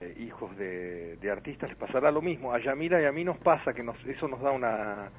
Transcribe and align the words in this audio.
Eh, 0.00 0.14
hijos 0.20 0.56
de, 0.56 1.18
artistas 1.28 1.70
les 1.70 1.76
pasará 1.76 2.12
lo 2.12 2.22
mismo. 2.22 2.52
A 2.52 2.60
Yamila 2.60 3.02
y 3.02 3.04
a 3.04 3.10
mí 3.10 3.24
nos 3.24 3.36
pasa 3.38 3.74
que 3.74 3.84
eso 4.06 4.28
nos 4.28 4.40
da 4.40 4.52
una, 4.52 5.10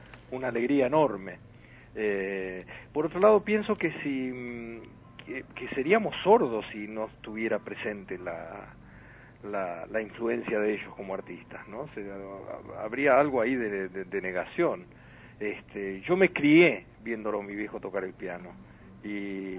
alegría 0.47 0.87
enorme. 0.87 1.37
Eh, 1.95 2.65
por 2.93 3.05
otro 3.05 3.19
lado, 3.19 3.43
pienso 3.43 3.75
que 3.75 3.91
si 4.01 4.81
que, 5.25 5.67
seríamos 5.75 6.15
sordos 6.23 6.65
si 6.71 6.87
no 6.87 7.07
estuviera 7.07 7.59
presente 7.59 8.17
la, 8.17 8.73
la, 9.43 10.01
influencia 10.01 10.61
de 10.61 10.75
ellos 10.75 10.93
como 10.95 11.13
artistas, 11.13 11.67
¿no? 11.67 11.89
habría 12.81 13.19
algo 13.19 13.41
ahí 13.41 13.55
de, 13.55 13.89
de, 13.89 14.21
negación. 14.21 14.85
Este, 15.41 15.99
yo 16.07 16.15
me 16.15 16.31
crié 16.31 16.85
viéndolo 17.03 17.41
a 17.41 17.43
mi 17.43 17.53
viejo 17.53 17.81
tocar 17.81 18.05
el 18.05 18.13
piano 18.13 18.53
y 19.03 19.57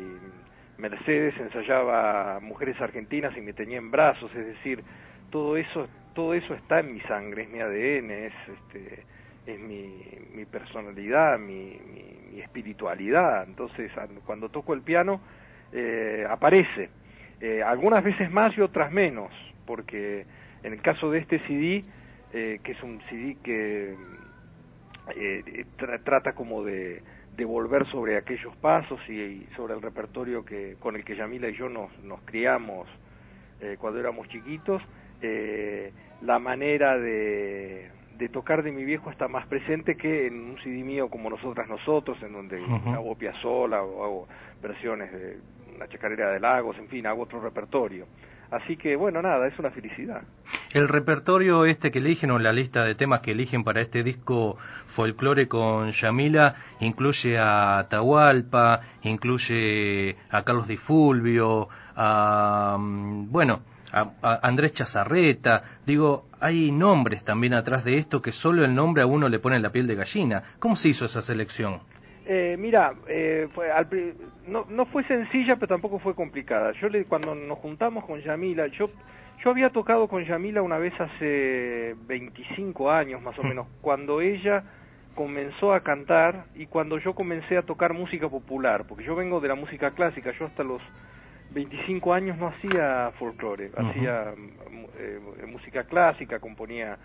Mercedes 0.78 1.34
ensayaba 1.38 2.40
mujeres 2.40 2.80
argentinas 2.80 3.36
y 3.36 3.42
me 3.42 3.52
tenía 3.52 3.76
en 3.76 3.90
brazos, 3.90 4.34
es 4.34 4.46
decir, 4.46 4.82
todo 5.30 5.56
eso 5.56 5.88
todo 6.14 6.34
eso 6.34 6.54
está 6.54 6.80
en 6.80 6.94
mi 6.94 7.00
sangre, 7.02 7.44
es 7.44 7.50
mi 7.50 7.60
ADN, 7.60 8.10
es 8.10 8.32
este 8.48 9.04
es 9.46 9.58
mi, 9.58 10.04
mi 10.34 10.44
personalidad, 10.44 11.38
mi, 11.38 11.78
mi, 12.32 12.40
espiritualidad. 12.40 13.44
Entonces, 13.46 13.90
cuando 14.24 14.48
toco 14.48 14.74
el 14.74 14.82
piano, 14.82 15.20
eh, 15.72 16.26
aparece. 16.28 16.90
Eh, 17.40 17.62
algunas 17.62 18.04
veces 18.04 18.30
más 18.30 18.56
y 18.56 18.60
otras 18.60 18.92
menos, 18.92 19.30
porque 19.66 20.26
en 20.62 20.72
el 20.72 20.82
caso 20.82 21.10
de 21.10 21.18
este 21.20 21.38
CD, 21.46 21.84
eh, 22.32 22.60
que 22.62 22.72
es 22.72 22.82
un 22.82 23.00
CD 23.08 23.36
que 23.42 23.96
trata 26.04 26.34
como 26.34 26.62
de, 26.62 27.02
de, 27.36 27.44
volver 27.44 27.86
sobre 27.86 28.16
aquellos 28.16 28.54
pasos 28.56 29.00
y, 29.08 29.46
sobre 29.56 29.74
el 29.74 29.82
repertorio 29.82 30.44
que 30.44 30.76
con 30.78 30.94
el 30.94 31.04
que 31.04 31.16
Yamila 31.16 31.48
y 31.48 31.54
yo 31.54 31.68
nos, 31.68 31.90
nos 32.04 32.20
criamos 32.22 32.88
cuando 33.78 34.00
éramos 34.00 34.26
chiquitos, 34.28 34.82
eh, 35.22 35.92
la 36.22 36.38
manera 36.38 36.98
de, 36.98 37.90
de, 38.18 38.28
tocar 38.28 38.62
de 38.62 38.72
mi 38.72 38.84
viejo 38.84 39.10
está 39.10 39.28
más 39.28 39.46
presente 39.46 39.96
que 39.96 40.26
en 40.26 40.34
un 40.34 40.56
CD 40.62 40.82
mío 40.82 41.08
como 41.08 41.30
Nosotras 41.30 41.68
Nosotros, 41.68 42.18
en 42.22 42.32
donde 42.32 42.62
hago 42.92 43.14
piazola 43.16 43.82
o 43.82 44.04
hago 44.04 44.28
versiones 44.62 45.12
de 45.12 45.38
la 45.78 45.88
chacarera 45.88 46.30
de 46.30 46.40
lagos, 46.40 46.76
en 46.78 46.88
fin, 46.88 47.06
hago 47.06 47.22
otro 47.22 47.40
repertorio. 47.40 48.06
Así 48.50 48.76
que 48.76 48.96
bueno, 48.96 49.22
nada, 49.22 49.46
es 49.46 49.56
una 49.58 49.70
felicidad. 49.70 50.22
El 50.72 50.88
repertorio 50.88 51.64
este 51.66 51.90
que 51.90 52.00
eligen 52.00 52.32
o 52.32 52.38
la 52.38 52.52
lista 52.52 52.84
de 52.84 52.96
temas 52.96 53.20
que 53.20 53.30
eligen 53.30 53.62
para 53.62 53.80
este 53.80 54.02
disco 54.02 54.56
folclore 54.86 55.46
con 55.46 55.92
Yamila 55.92 56.56
incluye 56.80 57.38
a 57.38 57.78
Atahualpa, 57.78 58.80
incluye 59.02 60.16
a 60.30 60.42
Carlos 60.42 60.66
Di 60.66 60.76
Fulvio, 60.76 61.68
a 61.94 62.76
mm, 62.78 63.30
bueno, 63.30 63.60
a, 63.92 64.40
Andrés 64.42 64.72
Chazarreta, 64.72 65.62
digo, 65.86 66.26
hay 66.40 66.72
nombres 66.72 67.24
también 67.24 67.54
atrás 67.54 67.84
de 67.84 67.98
esto 67.98 68.22
que 68.22 68.32
solo 68.32 68.64
el 68.64 68.74
nombre 68.74 69.02
a 69.02 69.06
uno 69.06 69.28
le 69.28 69.38
pone 69.38 69.58
la 69.60 69.70
piel 69.70 69.86
de 69.86 69.96
gallina. 69.96 70.42
¿Cómo 70.58 70.76
se 70.76 70.88
hizo 70.88 71.04
esa 71.04 71.22
selección? 71.22 71.80
Eh, 72.26 72.56
mira, 72.58 72.94
eh, 73.08 73.48
fue 73.54 73.68
no, 74.46 74.66
no 74.68 74.86
fue 74.86 75.04
sencilla, 75.04 75.56
pero 75.56 75.68
tampoco 75.68 75.98
fue 75.98 76.14
complicada. 76.14 76.72
Yo 76.80 76.88
le, 76.88 77.04
cuando 77.04 77.34
nos 77.34 77.58
juntamos 77.58 78.04
con 78.04 78.20
Yamila, 78.20 78.68
yo, 78.68 78.90
yo 79.42 79.50
había 79.50 79.70
tocado 79.70 80.06
con 80.06 80.24
Yamila 80.24 80.62
una 80.62 80.78
vez 80.78 80.92
hace 81.00 81.96
25 82.06 82.90
años 82.90 83.20
más 83.20 83.38
o 83.38 83.42
mm. 83.42 83.48
menos, 83.48 83.66
cuando 83.80 84.20
ella 84.20 84.62
comenzó 85.14 85.74
a 85.74 85.80
cantar 85.80 86.44
y 86.54 86.66
cuando 86.66 86.98
yo 86.98 87.14
comencé 87.14 87.56
a 87.58 87.62
tocar 87.62 87.94
música 87.94 88.28
popular, 88.28 88.84
porque 88.88 89.04
yo 89.04 89.14
vengo 89.16 89.40
de 89.40 89.48
la 89.48 89.54
música 89.54 89.90
clásica, 89.90 90.32
yo 90.38 90.46
hasta 90.46 90.62
los 90.62 90.80
25 91.52 92.14
años 92.14 92.38
no 92.38 92.48
hacía 92.48 93.12
folclore, 93.18 93.70
hacía 93.76 94.34
eh, 94.98 95.18
música 95.46 95.84
clásica, 95.84 96.38
componía 96.38 96.94
eh, 96.94 96.98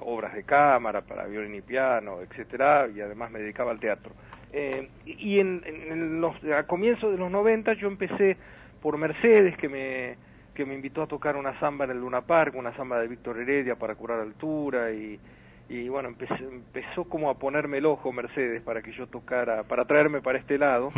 obras 0.00 0.34
de 0.34 0.44
cámara 0.44 1.02
para 1.02 1.26
violín 1.26 1.54
y 1.56 1.60
piano, 1.60 2.20
etcétera, 2.20 2.88
y 2.94 3.00
además 3.00 3.30
me 3.30 3.40
dedicaba 3.40 3.70
al 3.70 3.80
teatro. 3.80 4.12
Eh, 4.52 4.88
y 5.04 5.38
en, 5.38 5.62
en 5.66 6.20
los, 6.20 6.34
a 6.44 6.66
comienzos 6.66 7.12
de 7.12 7.18
los 7.18 7.30
90 7.30 7.74
yo 7.74 7.88
empecé 7.88 8.36
por 8.80 8.96
Mercedes, 8.98 9.56
que 9.56 9.68
me, 9.68 10.16
que 10.54 10.64
me 10.64 10.74
invitó 10.74 11.02
a 11.02 11.06
tocar 11.06 11.36
una 11.36 11.58
samba 11.60 11.84
en 11.84 11.92
el 11.92 12.00
Luna 12.00 12.22
Park, 12.22 12.54
una 12.56 12.74
samba 12.76 13.00
de 13.00 13.08
Víctor 13.08 13.38
Heredia 13.38 13.76
para 13.76 13.94
curar 13.94 14.20
altura, 14.20 14.92
y, 14.92 15.20
y 15.68 15.88
bueno, 15.88 16.08
empecé, 16.08 16.34
empezó 16.34 17.04
como 17.04 17.30
a 17.30 17.38
ponerme 17.38 17.78
el 17.78 17.86
ojo 17.86 18.12
Mercedes 18.12 18.62
para 18.62 18.82
que 18.82 18.92
yo 18.92 19.06
tocara, 19.06 19.62
para 19.64 19.84
traerme 19.84 20.20
para 20.20 20.38
este 20.38 20.58
lado. 20.58 20.90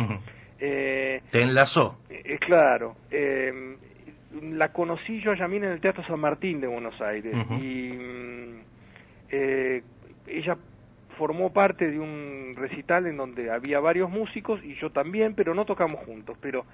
Eh, 0.59 1.21
Te 1.31 1.41
enlazó. 1.41 1.99
Eh, 2.09 2.37
claro. 2.39 2.95
Eh, 3.11 3.77
la 4.41 4.71
conocí 4.71 5.21
yo 5.21 5.31
a 5.31 5.37
Yamina 5.37 5.67
en 5.67 5.73
el 5.73 5.81
Teatro 5.81 6.03
San 6.05 6.19
Martín 6.19 6.59
de 6.59 6.67
Buenos 6.67 6.99
Aires 7.01 7.33
y 7.61 7.91
mm, 7.93 8.59
eh, 9.29 9.83
ella 10.27 10.57
formó 11.17 11.53
parte 11.53 11.89
de 11.89 11.99
un 11.99 12.53
recital 12.57 13.07
en 13.07 13.17
donde 13.17 13.49
había 13.49 13.79
varios 13.79 14.09
músicos 14.09 14.63
y 14.63 14.75
yo 14.75 14.89
también, 14.89 15.33
pero 15.33 15.53
no 15.53 15.65
tocamos 15.65 16.03
juntos, 16.05 16.37
pero 16.41 16.65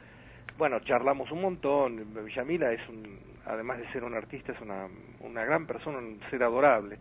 bueno, 0.58 0.80
charlamos 0.82 1.32
un 1.32 1.42
montón. 1.42 2.06
Yamila 2.36 2.72
es 2.72 2.88
un, 2.90 3.20
además 3.46 3.80
de 3.80 3.92
ser 3.92 4.04
un 4.04 4.16
artista, 4.16 4.52
es 4.52 4.62
una, 4.62 4.88
una 5.20 5.46
gran 5.46 5.66
persona, 5.68 6.00
un 6.00 6.20
ser 6.30 6.44
adorable. 6.44 6.98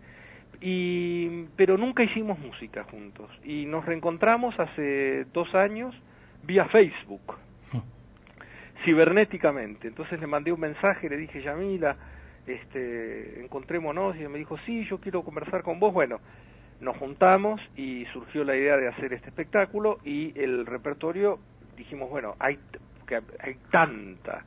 Y, 0.60 1.44
pero 1.56 1.78
nunca 1.78 2.02
hicimos 2.02 2.38
música 2.38 2.84
juntos. 2.84 3.30
Y 3.44 3.64
nos 3.64 3.86
reencontramos 3.86 4.58
hace 4.58 5.24
dos 5.32 5.54
años 5.54 5.94
vía 6.42 6.66
Facebook, 6.66 7.36
cibernéticamente. 8.84 9.88
Entonces 9.88 10.20
le 10.20 10.26
mandé 10.26 10.52
un 10.52 10.60
mensaje, 10.60 11.08
le 11.08 11.16
dije, 11.16 11.42
Yamila, 11.42 11.96
este, 12.46 13.42
encontrémonos, 13.44 14.16
y 14.16 14.20
me 14.28 14.38
dijo, 14.38 14.58
sí, 14.66 14.84
yo 14.84 14.98
quiero 14.98 15.22
conversar 15.22 15.62
con 15.62 15.78
vos. 15.78 15.92
Bueno, 15.92 16.20
nos 16.80 16.96
juntamos 16.96 17.60
y 17.76 18.06
surgió 18.12 18.44
la 18.44 18.56
idea 18.56 18.76
de 18.76 18.88
hacer 18.88 19.12
este 19.12 19.28
espectáculo 19.28 19.98
y 20.04 20.38
el 20.38 20.66
repertorio, 20.66 21.38
dijimos, 21.76 22.08
bueno, 22.10 22.36
hay, 22.38 22.58
hay 23.40 23.56
tanta 23.70 24.44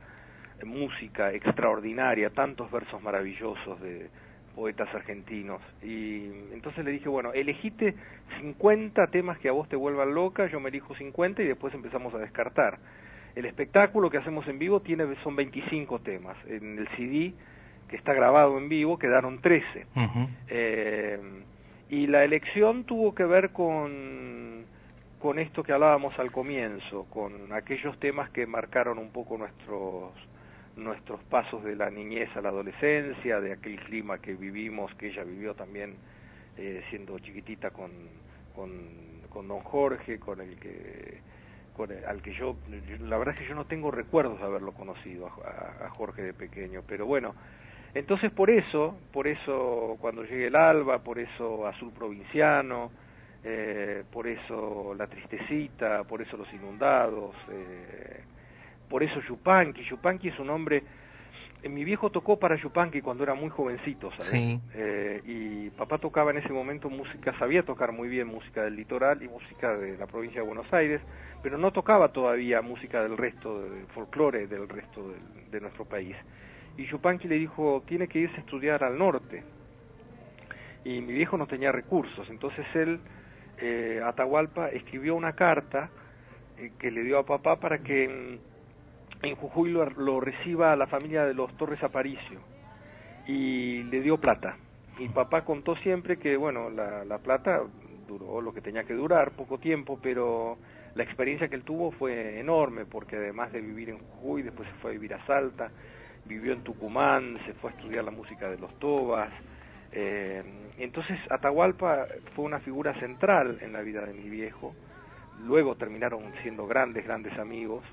música 0.64 1.32
extraordinaria, 1.32 2.30
tantos 2.30 2.70
versos 2.70 3.02
maravillosos 3.02 3.80
de, 3.80 4.08
poetas 4.54 4.92
argentinos. 4.94 5.60
Y 5.82 6.26
entonces 6.52 6.84
le 6.84 6.92
dije, 6.92 7.08
bueno, 7.08 7.32
elegiste 7.32 7.94
50 8.40 9.06
temas 9.08 9.38
que 9.38 9.48
a 9.48 9.52
vos 9.52 9.68
te 9.68 9.76
vuelvan 9.76 10.14
loca, 10.14 10.46
yo 10.46 10.60
me 10.60 10.68
elijo 10.68 10.94
50 10.94 11.42
y 11.42 11.46
después 11.46 11.74
empezamos 11.74 12.14
a 12.14 12.18
descartar. 12.18 12.78
El 13.34 13.46
espectáculo 13.46 14.10
que 14.10 14.18
hacemos 14.18 14.46
en 14.46 14.58
vivo 14.58 14.80
tiene 14.80 15.04
son 15.22 15.36
25 15.36 15.98
temas. 16.00 16.36
En 16.46 16.78
el 16.78 16.88
CD 16.96 17.34
que 17.88 17.96
está 17.96 18.14
grabado 18.14 18.56
en 18.58 18.68
vivo 18.68 18.98
quedaron 18.98 19.40
13. 19.40 19.86
eh, 20.48 21.18
y 21.90 22.06
la 22.06 22.24
elección 22.24 22.84
tuvo 22.84 23.14
que 23.14 23.24
ver 23.24 23.50
con, 23.50 24.64
con 25.20 25.38
esto 25.38 25.62
que 25.62 25.72
hablábamos 25.72 26.18
al 26.18 26.32
comienzo, 26.32 27.04
con 27.10 27.52
aquellos 27.52 27.98
temas 28.00 28.30
que 28.30 28.46
marcaron 28.46 28.98
un 28.98 29.10
poco 29.10 29.36
nuestros 29.36 30.12
nuestros 30.76 31.22
pasos 31.24 31.62
de 31.64 31.76
la 31.76 31.90
niñez 31.90 32.34
a 32.36 32.40
la 32.40 32.48
adolescencia, 32.48 33.40
de 33.40 33.52
aquel 33.52 33.78
clima 33.80 34.18
que 34.18 34.34
vivimos, 34.34 34.94
que 34.94 35.08
ella 35.08 35.24
vivió 35.24 35.54
también 35.54 35.94
eh, 36.56 36.82
siendo 36.90 37.18
chiquitita 37.18 37.70
con, 37.70 37.90
con, 38.54 39.48
don 39.48 39.60
Jorge, 39.60 40.18
con 40.18 40.40
el 40.40 40.56
que 40.56 41.20
con 41.76 41.90
al 41.90 42.22
que 42.22 42.32
yo, 42.34 42.54
la 43.00 43.18
verdad 43.18 43.34
es 43.34 43.40
que 43.40 43.48
yo 43.48 43.54
no 43.56 43.64
tengo 43.64 43.90
recuerdos 43.90 44.38
de 44.38 44.46
haberlo 44.46 44.72
conocido 44.72 45.26
a, 45.26 45.86
a, 45.86 45.90
Jorge 45.90 46.22
de 46.22 46.32
pequeño, 46.32 46.82
pero 46.86 47.04
bueno, 47.04 47.34
entonces 47.94 48.30
por 48.30 48.48
eso, 48.48 48.96
por 49.12 49.26
eso 49.26 49.96
cuando 50.00 50.22
llegue 50.22 50.46
el 50.46 50.54
alba, 50.54 51.00
por 51.00 51.18
eso 51.18 51.66
Azul 51.66 51.90
Provinciano, 51.92 52.92
eh, 53.46 54.04
por 54.10 54.26
eso 54.26 54.94
La 54.96 55.06
Tristecita, 55.06 56.04
por 56.04 56.22
eso 56.22 56.36
Los 56.36 56.52
Inundados, 56.54 57.34
eh, 57.50 58.22
por 58.94 59.02
eso 59.02 59.20
Yupanqui. 59.22 59.82
Yupanqui 59.82 60.28
es 60.28 60.38
un 60.38 60.50
hombre... 60.50 60.84
Eh, 61.64 61.68
mi 61.68 61.82
viejo 61.82 62.10
tocó 62.10 62.38
para 62.38 62.54
Yupanqui 62.54 63.00
cuando 63.00 63.24
era 63.24 63.34
muy 63.34 63.50
jovencito, 63.50 64.12
¿sabes? 64.12 64.60
Eh, 64.72 65.20
y 65.24 65.70
papá 65.70 65.98
tocaba 65.98 66.30
en 66.30 66.36
ese 66.36 66.52
momento 66.52 66.88
música, 66.88 67.36
sabía 67.36 67.64
tocar 67.64 67.90
muy 67.90 68.06
bien 68.06 68.28
música 68.28 68.62
del 68.62 68.76
litoral 68.76 69.20
y 69.20 69.26
música 69.26 69.76
de 69.76 69.98
la 69.98 70.06
provincia 70.06 70.42
de 70.42 70.46
Buenos 70.46 70.72
Aires, 70.72 71.00
pero 71.42 71.58
no 71.58 71.72
tocaba 71.72 72.12
todavía 72.12 72.62
música 72.62 73.02
del 73.02 73.16
resto, 73.16 73.62
del 73.62 73.84
folclore 73.86 74.46
del 74.46 74.68
resto 74.68 75.12
de, 75.50 75.60
nuestro 75.60 75.86
país. 75.86 76.14
y 76.78 76.86
Yupanqui 76.86 77.26
le 77.26 77.34
dijo, 77.34 77.82
tiene 77.88 78.06
que 78.06 78.20
irse 78.20 78.36
a 78.36 78.40
estudiar 78.40 78.84
al 78.84 78.96
norte. 78.96 79.42
Y 80.84 81.00
mi 81.00 81.14
viejo 81.14 81.36
no 81.36 81.48
tenía 81.48 81.72
recursos, 81.72 82.30
entonces 82.30 82.64
él, 82.76 83.00
eh, 83.58 84.00
Atahualpa, 84.04 84.68
escribió 84.68 85.16
una 85.16 85.32
carta 85.32 85.90
eh, 86.58 86.70
que 86.78 86.92
le 86.92 87.02
dio 87.02 87.18
a 87.18 87.26
papá 87.26 87.58
para 87.58 87.78
que 87.80 88.38
en, 89.24 89.36
Jujuy 89.36 89.70
lo, 89.70 89.88
lo, 89.90 90.20
reciba 90.20 90.72
a 90.72 90.76
la 90.76 90.86
familia 90.86 91.24
de 91.24 91.34
los 91.34 91.54
Torres 91.56 91.82
Aparicio 91.82 92.40
y 93.26 93.82
le 93.84 94.00
dio 94.00 94.18
plata. 94.18 94.56
Y 94.98 95.08
papá 95.08 95.44
contó 95.44 95.74
siempre 95.76 96.18
que, 96.18 96.36
bueno, 96.36 96.70
la, 96.70 97.04
la 97.04 97.18
plata 97.18 97.62
duró 98.06 98.40
lo 98.40 98.52
que 98.52 98.60
tenía 98.60 98.84
que 98.84 98.94
durar, 98.94 99.32
poco 99.32 99.58
tiempo, 99.58 99.98
pero 100.02 100.58
la 100.94 101.02
experiencia 101.02 101.48
que 101.48 101.56
él 101.56 101.64
tuvo 101.64 101.90
fue 101.92 102.38
enorme, 102.38 102.84
porque 102.84 103.16
además 103.16 103.52
de 103.52 103.60
vivir 103.60 103.90
en 103.90 103.98
Jujuy, 103.98 104.42
después 104.42 104.68
se 104.68 104.74
fue 104.76 104.90
a 104.90 104.94
vivir 104.94 105.14
a 105.14 105.26
Salta, 105.26 105.70
vivió 106.24 106.52
en 106.52 106.62
Tucumán, 106.62 107.38
se 107.46 107.54
fue 107.54 107.70
a 107.70 107.74
estudiar 107.74 108.04
la 108.04 108.10
música 108.10 108.48
de 108.48 108.58
los 108.58 108.78
Tobas. 108.78 109.30
Eh, 109.92 110.42
entonces 110.78 111.18
Atahualpa 111.30 112.06
fue 112.34 112.44
una 112.44 112.60
figura 112.60 112.98
central 113.00 113.58
en 113.60 113.72
la 113.72 113.80
vida 113.80 114.04
de 114.04 114.12
mi 114.12 114.28
viejo, 114.28 114.74
luego 115.44 115.76
terminaron 115.76 116.32
siendo 116.42 116.66
grandes, 116.66 117.04
grandes 117.04 117.36
amigos, 117.38 117.84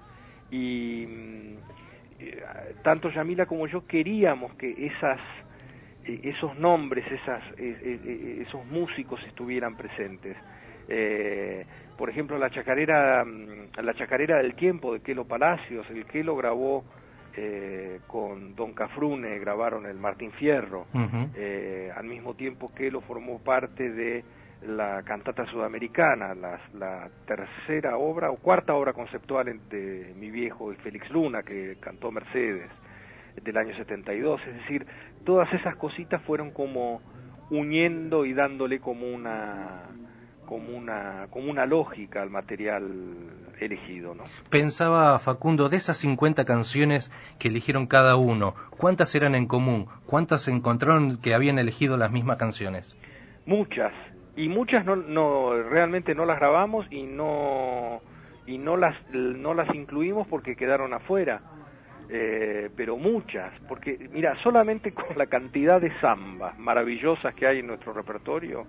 y 0.51 1.55
eh, 2.19 2.43
tanto 2.83 3.09
Yamila 3.09 3.45
como 3.45 3.67
yo 3.67 3.87
queríamos 3.87 4.53
que 4.55 4.85
esas 4.85 5.19
eh, 6.05 6.19
esos 6.23 6.57
nombres, 6.57 7.05
esas, 7.11 7.43
esos 7.57 8.65
músicos 8.67 9.21
estuvieran 9.27 9.75
presentes. 9.75 10.37
Eh, 10.87 11.65
por 11.97 12.09
ejemplo, 12.09 12.37
la 12.37 12.49
chacarera, 12.49 13.23
mm, 13.23 13.79
la 13.83 13.93
chacarera 13.93 14.37
del 14.37 14.55
tiempo 14.55 14.93
de 14.93 15.01
Kelo 15.01 15.25
Palacios, 15.25 15.89
el 15.89 16.05
Kelo 16.05 16.35
grabó 16.35 16.83
eh, 17.37 17.99
con 18.07 18.55
Don 18.55 18.73
Cafrune, 18.73 19.39
grabaron 19.39 19.85
el 19.85 19.97
Martín 19.97 20.31
Fierro, 20.33 20.87
eh, 21.35 21.91
al 21.95 22.05
mismo 22.05 22.33
tiempo 22.33 22.73
Kelo 22.75 23.01
formó 23.01 23.39
parte 23.39 23.89
de 23.89 24.23
la 24.67 25.01
cantata 25.03 25.45
sudamericana, 25.47 26.35
la, 26.35 26.59
la, 26.77 27.09
tercera 27.25 27.97
obra 27.97 28.29
o 28.29 28.37
cuarta 28.37 28.75
obra 28.75 28.93
conceptual 28.93 29.59
de 29.69 30.13
mi 30.17 30.29
viejo 30.29 30.73
Félix 30.83 31.09
Luna, 31.09 31.41
que 31.43 31.77
cantó 31.79 32.11
Mercedes 32.11 32.69
del 33.43 33.57
año 33.57 33.75
72, 33.75 34.41
es 34.47 34.55
decir, 34.55 34.85
todas 35.25 35.51
esas 35.53 35.75
cositas 35.77 36.21
fueron 36.23 36.51
como 36.51 37.01
uniendo 37.49 38.25
y 38.25 38.33
dándole 38.33 38.79
como 38.79 39.07
una 39.07 39.83
como 40.45 40.77
una 40.77 41.27
como 41.29 41.49
una 41.49 41.65
lógica 41.65 42.21
al 42.21 42.29
material 42.29 42.83
elegido, 43.59 44.13
¿no? 44.15 44.23
Pensaba 44.49 45.17
Facundo 45.19 45.69
de 45.69 45.77
esas 45.77 45.97
50 45.97 46.45
canciones 46.45 47.11
que 47.39 47.47
eligieron 47.47 47.87
cada 47.87 48.15
uno, 48.15 48.53
¿cuántas 48.77 49.15
eran 49.15 49.35
en 49.35 49.47
común? 49.47 49.87
¿Cuántas 50.05 50.47
encontraron 50.47 51.17
que 51.17 51.33
habían 51.33 51.57
elegido 51.57 51.97
las 51.97 52.11
mismas 52.11 52.37
canciones? 52.37 52.97
Muchas 53.45 53.93
y 54.35 54.47
muchas 54.49 54.85
no, 54.85 54.95
no 54.95 55.61
realmente 55.63 56.15
no 56.15 56.25
las 56.25 56.39
grabamos 56.39 56.85
y 56.91 57.03
no 57.03 58.01
y 58.47 58.57
no 58.57 58.77
las 58.77 58.95
no 59.11 59.53
las 59.53 59.73
incluimos 59.75 60.27
porque 60.27 60.55
quedaron 60.55 60.93
afuera 60.93 61.41
eh, 62.13 62.69
pero 62.75 62.97
muchas, 62.97 63.53
porque 63.69 64.09
mira, 64.11 64.35
solamente 64.43 64.91
con 64.93 65.17
la 65.17 65.27
cantidad 65.27 65.79
de 65.79 65.91
zambas 66.01 66.59
maravillosas 66.59 67.33
que 67.33 67.47
hay 67.47 67.59
en 67.59 67.67
nuestro 67.67 67.93
repertorio, 67.93 68.67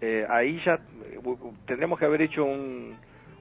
eh, 0.00 0.24
ahí 0.30 0.60
ya 0.64 0.74
eh, 0.74 1.18
tendremos 1.66 1.98
que 1.98 2.04
haber 2.04 2.22
hecho 2.22 2.44
un, 2.44 2.94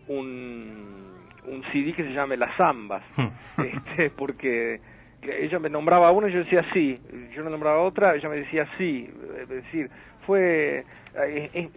un, 0.08 1.14
un 1.46 1.64
CD 1.72 1.94
que 1.94 2.04
se 2.04 2.14
llame 2.14 2.36
Las 2.36 2.56
Zambas, 2.58 3.04
este, 3.60 4.10
porque 4.10 4.82
ella 5.22 5.60
me 5.60 5.70
nombraba 5.70 6.10
una 6.10 6.28
y 6.28 6.34
yo 6.34 6.40
decía 6.40 6.66
sí, 6.74 6.96
yo 7.36 7.44
le 7.44 7.52
nombraba 7.52 7.82
otra, 7.82 8.16
ella 8.16 8.28
me 8.28 8.38
decía 8.38 8.68
sí, 8.80 9.08
es 9.40 9.50
decir, 9.50 9.92
fue 10.26 10.86
hay, 11.16 11.70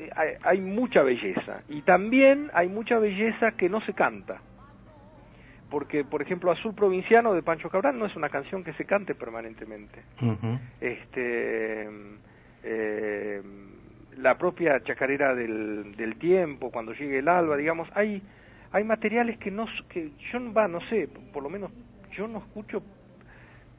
hay 0.42 0.60
mucha 0.60 1.02
belleza. 1.02 1.62
Y 1.68 1.82
también 1.82 2.50
hay 2.54 2.68
mucha 2.68 2.98
belleza 2.98 3.52
que 3.52 3.68
no 3.68 3.80
se 3.82 3.92
canta. 3.92 4.40
Porque 5.70 6.04
por 6.04 6.22
ejemplo 6.22 6.52
Azul 6.52 6.74
Provinciano 6.74 7.34
de 7.34 7.42
Pancho 7.42 7.68
Cabral 7.68 7.98
no 7.98 8.06
es 8.06 8.14
una 8.16 8.28
canción 8.28 8.62
que 8.62 8.72
se 8.74 8.84
cante 8.84 9.14
permanentemente. 9.14 10.02
Este 10.80 11.88
eh, 12.62 13.42
la 14.16 14.38
propia 14.38 14.80
chacarera 14.84 15.34
del, 15.34 15.96
del 15.96 16.16
tiempo, 16.16 16.70
cuando 16.70 16.92
llegue 16.92 17.18
el 17.18 17.28
alba, 17.28 17.56
digamos, 17.56 17.88
hay 17.94 18.22
hay 18.70 18.84
materiales 18.84 19.38
que 19.38 19.50
no 19.50 19.66
que 19.88 20.12
yo 20.32 20.52
va, 20.52 20.68
no 20.68 20.80
sé, 20.88 21.08
por 21.32 21.42
lo 21.42 21.50
menos 21.50 21.70
yo 22.16 22.28
no 22.28 22.38
escucho 22.38 22.82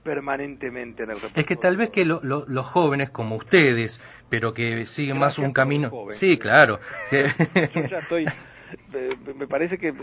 permanentemente 0.05 1.03
en 1.03 1.09
el 1.09 1.15
repertorio. 1.15 1.41
Es 1.41 1.45
que 1.47 1.55
tal 1.55 1.75
vez 1.75 1.89
que 1.89 2.05
los 2.05 2.65
jóvenes 2.67 3.09
como 3.09 3.35
ustedes, 3.35 4.01
pero 4.29 4.53
que 4.53 4.85
siguen 4.85 5.17
más 5.17 5.39
un 5.39 5.51
camino. 5.51 5.91
Sí, 6.11 6.37
claro. 6.37 6.79
yo 7.11 7.81
ya 7.87 7.97
estoy 7.97 8.25
me 9.35 9.47
parece 9.47 9.77
que 9.77 9.93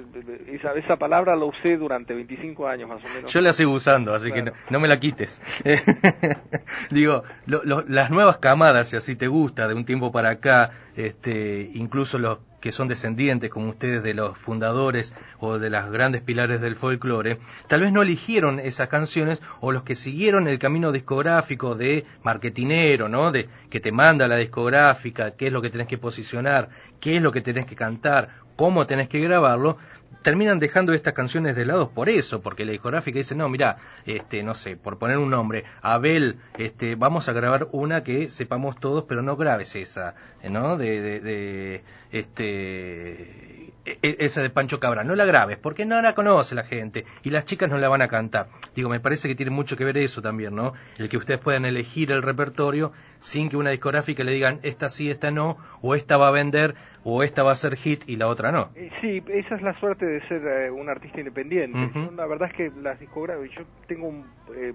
esa, 0.49 0.73
esa 0.73 0.97
palabra 0.97 1.37
la 1.37 1.45
usé 1.45 1.77
durante 1.77 2.15
25 2.15 2.67
años 2.67 2.89
más 2.89 3.05
o 3.05 3.09
menos. 3.09 3.33
Yo 3.33 3.41
la 3.41 3.53
sigo 3.53 3.73
usando, 3.73 4.15
así 4.15 4.33
que 4.33 4.53
no, 4.71 4.81
me 4.81 4.89
la 4.89 4.99
quites. 4.99 5.43
Digo, 6.91 7.25
las 7.47 8.11
nuevas 8.11 8.39
camadas, 8.39 8.89
si 8.89 8.97
así 8.97 9.17
te 9.17 9.29
gusta, 9.29 9.69
de 9.69 9.75
un 9.75 9.85
tiempo 9.85 10.13
para 10.13 10.31
acá, 10.31 10.71
este, 10.97 11.71
incluso 11.75 12.19
los 12.19 12.41
que 12.63 12.73
son 12.73 12.89
descendientes, 12.89 13.51
como 13.51 13.69
ustedes, 13.69 14.03
de 14.03 14.15
los 14.15 14.39
fundadores 14.39 15.15
o 15.41 15.59
de 15.59 15.69
las 15.69 15.91
grandes 15.91 16.23
pilares 16.23 16.61
del 16.61 16.77
folclore, 16.77 17.39
tal 17.67 17.81
vez 17.81 17.93
no 17.93 18.03
eligieron 18.03 18.61
esas 18.61 18.89
canciones 18.89 19.43
o 19.61 19.73
los 19.73 19.83
que 19.83 19.97
siguieron 19.97 20.47
el 20.47 20.61
camino 20.61 20.93
discográfico 20.93 21.75
de 21.75 22.07
marketinero, 22.23 23.09
¿no? 23.09 23.33
De 23.33 23.49
que 23.69 23.81
te 23.81 23.91
manda 23.91 24.29
la 24.29 24.37
discográfica, 24.37 25.33
qué 25.33 25.49
es 25.49 25.53
lo 25.53 25.61
que 25.61 25.71
tenés 25.71 25.89
que 25.89 25.99
posicionar, 25.99 26.69
qué 27.01 27.17
es 27.17 27.23
lo 27.23 27.33
que 27.33 27.41
tenés 27.41 27.67
que 27.67 27.75
cantar, 27.75 28.29
cómo 28.55 28.87
tenés 28.87 29.09
que 29.09 29.21
grabarlo, 29.21 29.77
terminan 30.23 30.59
dejando 30.59 30.93
estas 30.93 31.13
canciones 31.13 31.57
de 31.57 31.67
lado 31.67 31.91
por 31.91 32.09
eso, 32.09 32.41
porque 32.41 32.65
la 32.65 32.73
discográfica 32.73 33.19
dice, 33.19 33.35
no, 33.35 33.49
mira, 33.49 33.77
este, 34.07 34.43
no 34.43 34.55
sé, 34.55 34.77
por 34.77 34.99
poner 34.99 35.19
un 35.19 35.31
nombre, 35.31 35.65
Abel, 35.83 36.37
este, 36.59 36.95
vamos 36.95 37.29
a 37.29 37.33
grabar 37.33 37.69
una 37.73 38.03
que 38.03 38.31
sepamos 38.31 38.79
todos, 38.79 39.05
pero 39.05 39.23
no 39.23 39.37
grabes 39.37 39.77
esa, 39.77 40.15
¿no? 40.49 40.77
De, 40.77 41.01
de, 41.01 41.21
de 41.21 41.85
este, 42.13 43.72
esa 43.85 44.43
de 44.43 44.51
Pancho 44.51 44.81
Cabra, 44.81 45.05
no 45.05 45.15
la 45.15 45.25
grabes, 45.25 45.59
porque 45.59 45.85
no 45.85 46.01
la 46.01 46.15
conoce 46.15 46.55
la 46.55 46.65
gente, 46.65 47.05
y 47.23 47.31
las 47.31 47.45
chicas 47.45 47.69
no 47.69 47.79
la 47.79 47.89
van 47.89 48.03
a 48.03 48.09
cantar. 48.09 48.49
Digo, 48.75 48.89
me 48.89 49.01
parece 49.01 49.29
que 49.29 49.35
tiene 49.35 49.51
mucho 49.51 49.77
que 49.77 49.85
ver 49.85 49.97
eso 49.99 50.23
también, 50.23 50.55
¿no? 50.55 50.73
El 50.99 51.09
que 51.09 51.17
ustedes 51.17 51.41
puedan 51.41 51.65
elegir 51.65 52.13
el 52.13 52.23
repertorio 52.23 52.93
sin 53.21 53.49
que 53.49 53.57
una 53.57 53.71
discográfica 53.71 54.25
le 54.25 54.33
digan, 54.33 54.61
esta 54.63 54.89
sí, 54.89 55.11
esta 55.11 55.31
no, 55.31 55.57
o 55.81 55.95
esta 55.95 56.17
va 56.17 56.29
a 56.29 56.31
vender, 56.31 56.75
o 57.05 57.23
esta 57.23 57.43
va 57.43 57.53
a 57.53 57.57
ser 57.57 57.77
hit 57.77 58.05
y 58.07 58.17
la 58.17 58.29
otra 58.29 58.53
no. 58.53 58.71
Eh, 58.75 58.91
sí, 59.01 59.23
esa 59.29 59.57
es 59.57 59.63
la 59.63 59.79
suerte 59.81 60.07
de 60.07 60.27
ser 60.29 60.47
eh, 60.47 60.71
un 60.71 60.89
artista 60.89 61.19
independiente. 61.19 61.79
La 62.17 62.27
verdad 62.27 62.51
es 62.51 62.57
que 62.57 62.73
las 62.81 62.99
discográficas, 63.01 63.57
yo 63.57 63.65
tengo 63.87 64.13
eh, 64.55 64.73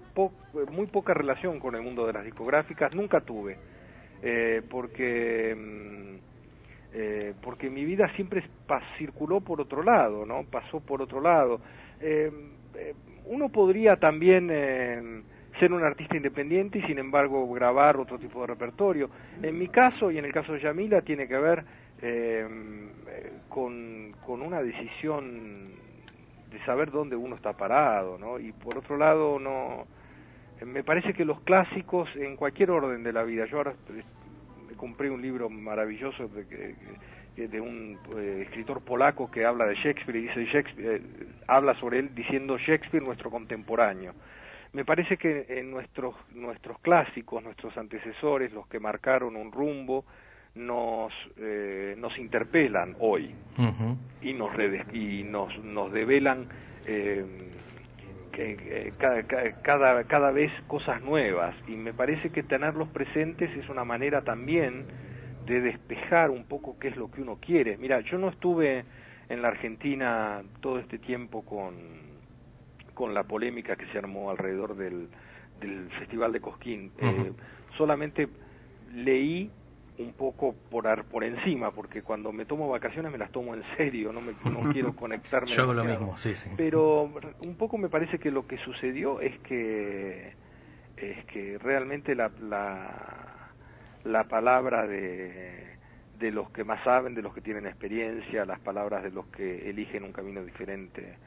muy 0.71 0.87
poca 0.87 1.13
relación 1.13 1.59
con 1.59 1.75
el 1.75 1.81
mundo 1.81 2.05
de 2.05 2.13
las 2.13 2.25
discográficas, 2.25 2.93
nunca 2.93 3.21
tuve, 3.21 3.57
porque 4.69 6.19
mm, 6.93 7.41
porque 7.41 7.69
mi 7.69 7.85
vida 7.85 8.09
siempre 8.15 8.43
circuló 8.97 9.41
por 9.41 9.61
otro 9.61 9.83
lado, 9.83 10.25
¿no? 10.25 10.43
Pasó 10.43 10.79
por 10.79 11.01
otro 11.01 11.21
lado. 11.21 11.59
uno 13.25 13.49
podría 13.49 13.97
también 13.97 14.49
ser 15.59 15.73
un 15.73 15.83
artista 15.83 16.15
independiente 16.15 16.79
y 16.79 16.83
sin 16.83 16.99
embargo 16.99 17.51
grabar 17.51 17.97
otro 17.97 18.19
tipo 18.19 18.41
de 18.41 18.47
repertorio. 18.47 19.09
En 19.41 19.57
mi 19.57 19.67
caso 19.67 20.11
y 20.11 20.17
en 20.17 20.25
el 20.25 20.33
caso 20.33 20.53
de 20.53 20.59
Yamila 20.59 21.01
tiene 21.01 21.27
que 21.27 21.37
ver 21.37 21.65
eh, 22.01 22.47
con, 23.49 24.13
con 24.25 24.41
una 24.41 24.61
decisión 24.61 25.71
de 26.51 26.63
saber 26.65 26.91
dónde 26.91 27.15
uno 27.15 27.35
está 27.35 27.53
parado, 27.53 28.17
¿no? 28.17 28.39
Y 28.39 28.51
por 28.51 28.77
otro 28.77 28.97
lado, 28.97 29.39
no 29.39 29.85
me 30.65 30.83
parece 30.83 31.13
que 31.13 31.25
los 31.25 31.41
clásicos 31.41 32.09
en 32.15 32.35
cualquier 32.35 32.71
orden 32.71 33.03
de 33.03 33.13
la 33.13 33.23
vida, 33.23 33.45
yo 33.45 33.57
ahora 33.57 33.73
compré 34.77 35.09
un 35.09 35.21
libro 35.21 35.49
maravilloso 35.49 36.27
de, 36.27 36.75
de 37.35 37.61
un 37.61 37.99
eh, 38.17 38.43
escritor 38.47 38.81
polaco 38.81 39.29
que 39.29 39.45
habla 39.45 39.65
de 39.65 39.75
Shakespeare 39.75 40.17
y 40.17 40.21
dice 40.23 40.45
Shakespeare, 40.45 40.95
eh, 40.95 41.01
habla 41.47 41.75
sobre 41.79 41.99
él 41.99 42.15
diciendo 42.15 42.57
Shakespeare 42.57 43.03
nuestro 43.03 43.29
contemporáneo. 43.29 44.13
Me 44.73 44.83
parece 44.83 45.17
que 45.17 45.45
en 45.49 45.71
nuestros 45.71 46.15
nuestros 46.33 46.79
clásicos, 46.79 47.43
nuestros 47.43 47.77
antecesores, 47.77 48.51
los 48.53 48.67
que 48.67 48.79
marcaron 48.79 49.35
un 49.35 49.51
rumbo, 49.51 50.05
nos, 50.55 51.13
eh, 51.37 51.95
nos 51.97 52.17
interpelan 52.17 52.95
hoy 52.99 53.33
y, 54.21 54.33
nos, 54.33 54.51
y 54.93 55.23
nos, 55.23 55.63
nos 55.63 55.91
develan 55.91 56.47
eh, 58.37 58.93
cada, 58.97 59.23
cada, 59.23 60.03
cada 60.03 60.31
vez 60.31 60.51
cosas 60.67 61.01
nuevas 61.01 61.55
y 61.67 61.71
me 61.71 61.93
parece 61.93 62.29
que 62.29 62.43
tenerlos 62.43 62.87
presentes 62.89 63.49
es 63.57 63.67
una 63.69 63.83
manera 63.83 64.21
también 64.21 64.85
de 65.45 65.61
despejar 65.61 66.29
un 66.29 66.43
poco 66.43 66.77
qué 66.79 66.89
es 66.89 66.97
lo 66.97 67.09
que 67.09 67.21
uno 67.21 67.37
quiere. 67.39 67.77
Mira, 67.77 68.01
yo 68.01 68.17
no 68.17 68.29
estuve 68.29 68.83
en 69.29 69.41
la 69.41 69.47
Argentina 69.47 70.43
todo 70.61 70.79
este 70.79 70.99
tiempo 70.99 71.43
con, 71.43 71.75
con 72.93 73.13
la 73.13 73.23
polémica 73.23 73.75
que 73.75 73.85
se 73.87 73.97
armó 73.97 74.29
alrededor 74.29 74.75
del, 74.75 75.07
del 75.59 75.89
Festival 75.99 76.31
de 76.31 76.41
Cosquín. 76.41 76.91
Eh, 76.99 77.31
solamente 77.77 78.27
leí 78.93 79.49
un 79.99 80.13
poco 80.13 80.55
por 80.69 81.05
por 81.05 81.23
encima 81.23 81.71
porque 81.71 82.03
cuando 82.03 82.31
me 82.31 82.45
tomo 82.45 82.69
vacaciones 82.69 83.11
me 83.11 83.17
las 83.17 83.31
tomo 83.31 83.55
en 83.55 83.63
serio 83.75 84.13
no 84.13 84.21
me 84.21 84.33
no 84.49 84.69
quiero 84.73 84.95
conectarme 84.95 85.47
yo 85.47 85.63
hago 85.63 85.73
lo 85.73 85.83
mismo 85.83 86.17
sí 86.17 86.35
sí. 86.35 86.49
Pero 86.55 87.11
un 87.43 87.55
poco 87.55 87.77
me 87.77 87.89
parece 87.89 88.19
que 88.19 88.31
lo 88.31 88.45
que 88.45 88.57
sucedió 88.59 89.19
es 89.21 89.37
que 89.39 90.33
es 90.97 91.25
que 91.25 91.57
realmente 91.57 92.15
la 92.15 92.31
la, 92.39 93.51
la 94.03 94.23
palabra 94.25 94.85
de 94.85 95.77
de 96.19 96.31
los 96.31 96.49
que 96.51 96.63
más 96.63 96.83
saben 96.83 97.15
de 97.15 97.21
los 97.21 97.33
que 97.33 97.41
tienen 97.41 97.65
experiencia 97.65 98.45
las 98.45 98.59
palabras 98.59 99.03
de 99.03 99.11
los 99.11 99.25
que 99.27 99.69
eligen 99.69 100.03
un 100.03 100.13
camino 100.13 100.43
diferente 100.43 101.17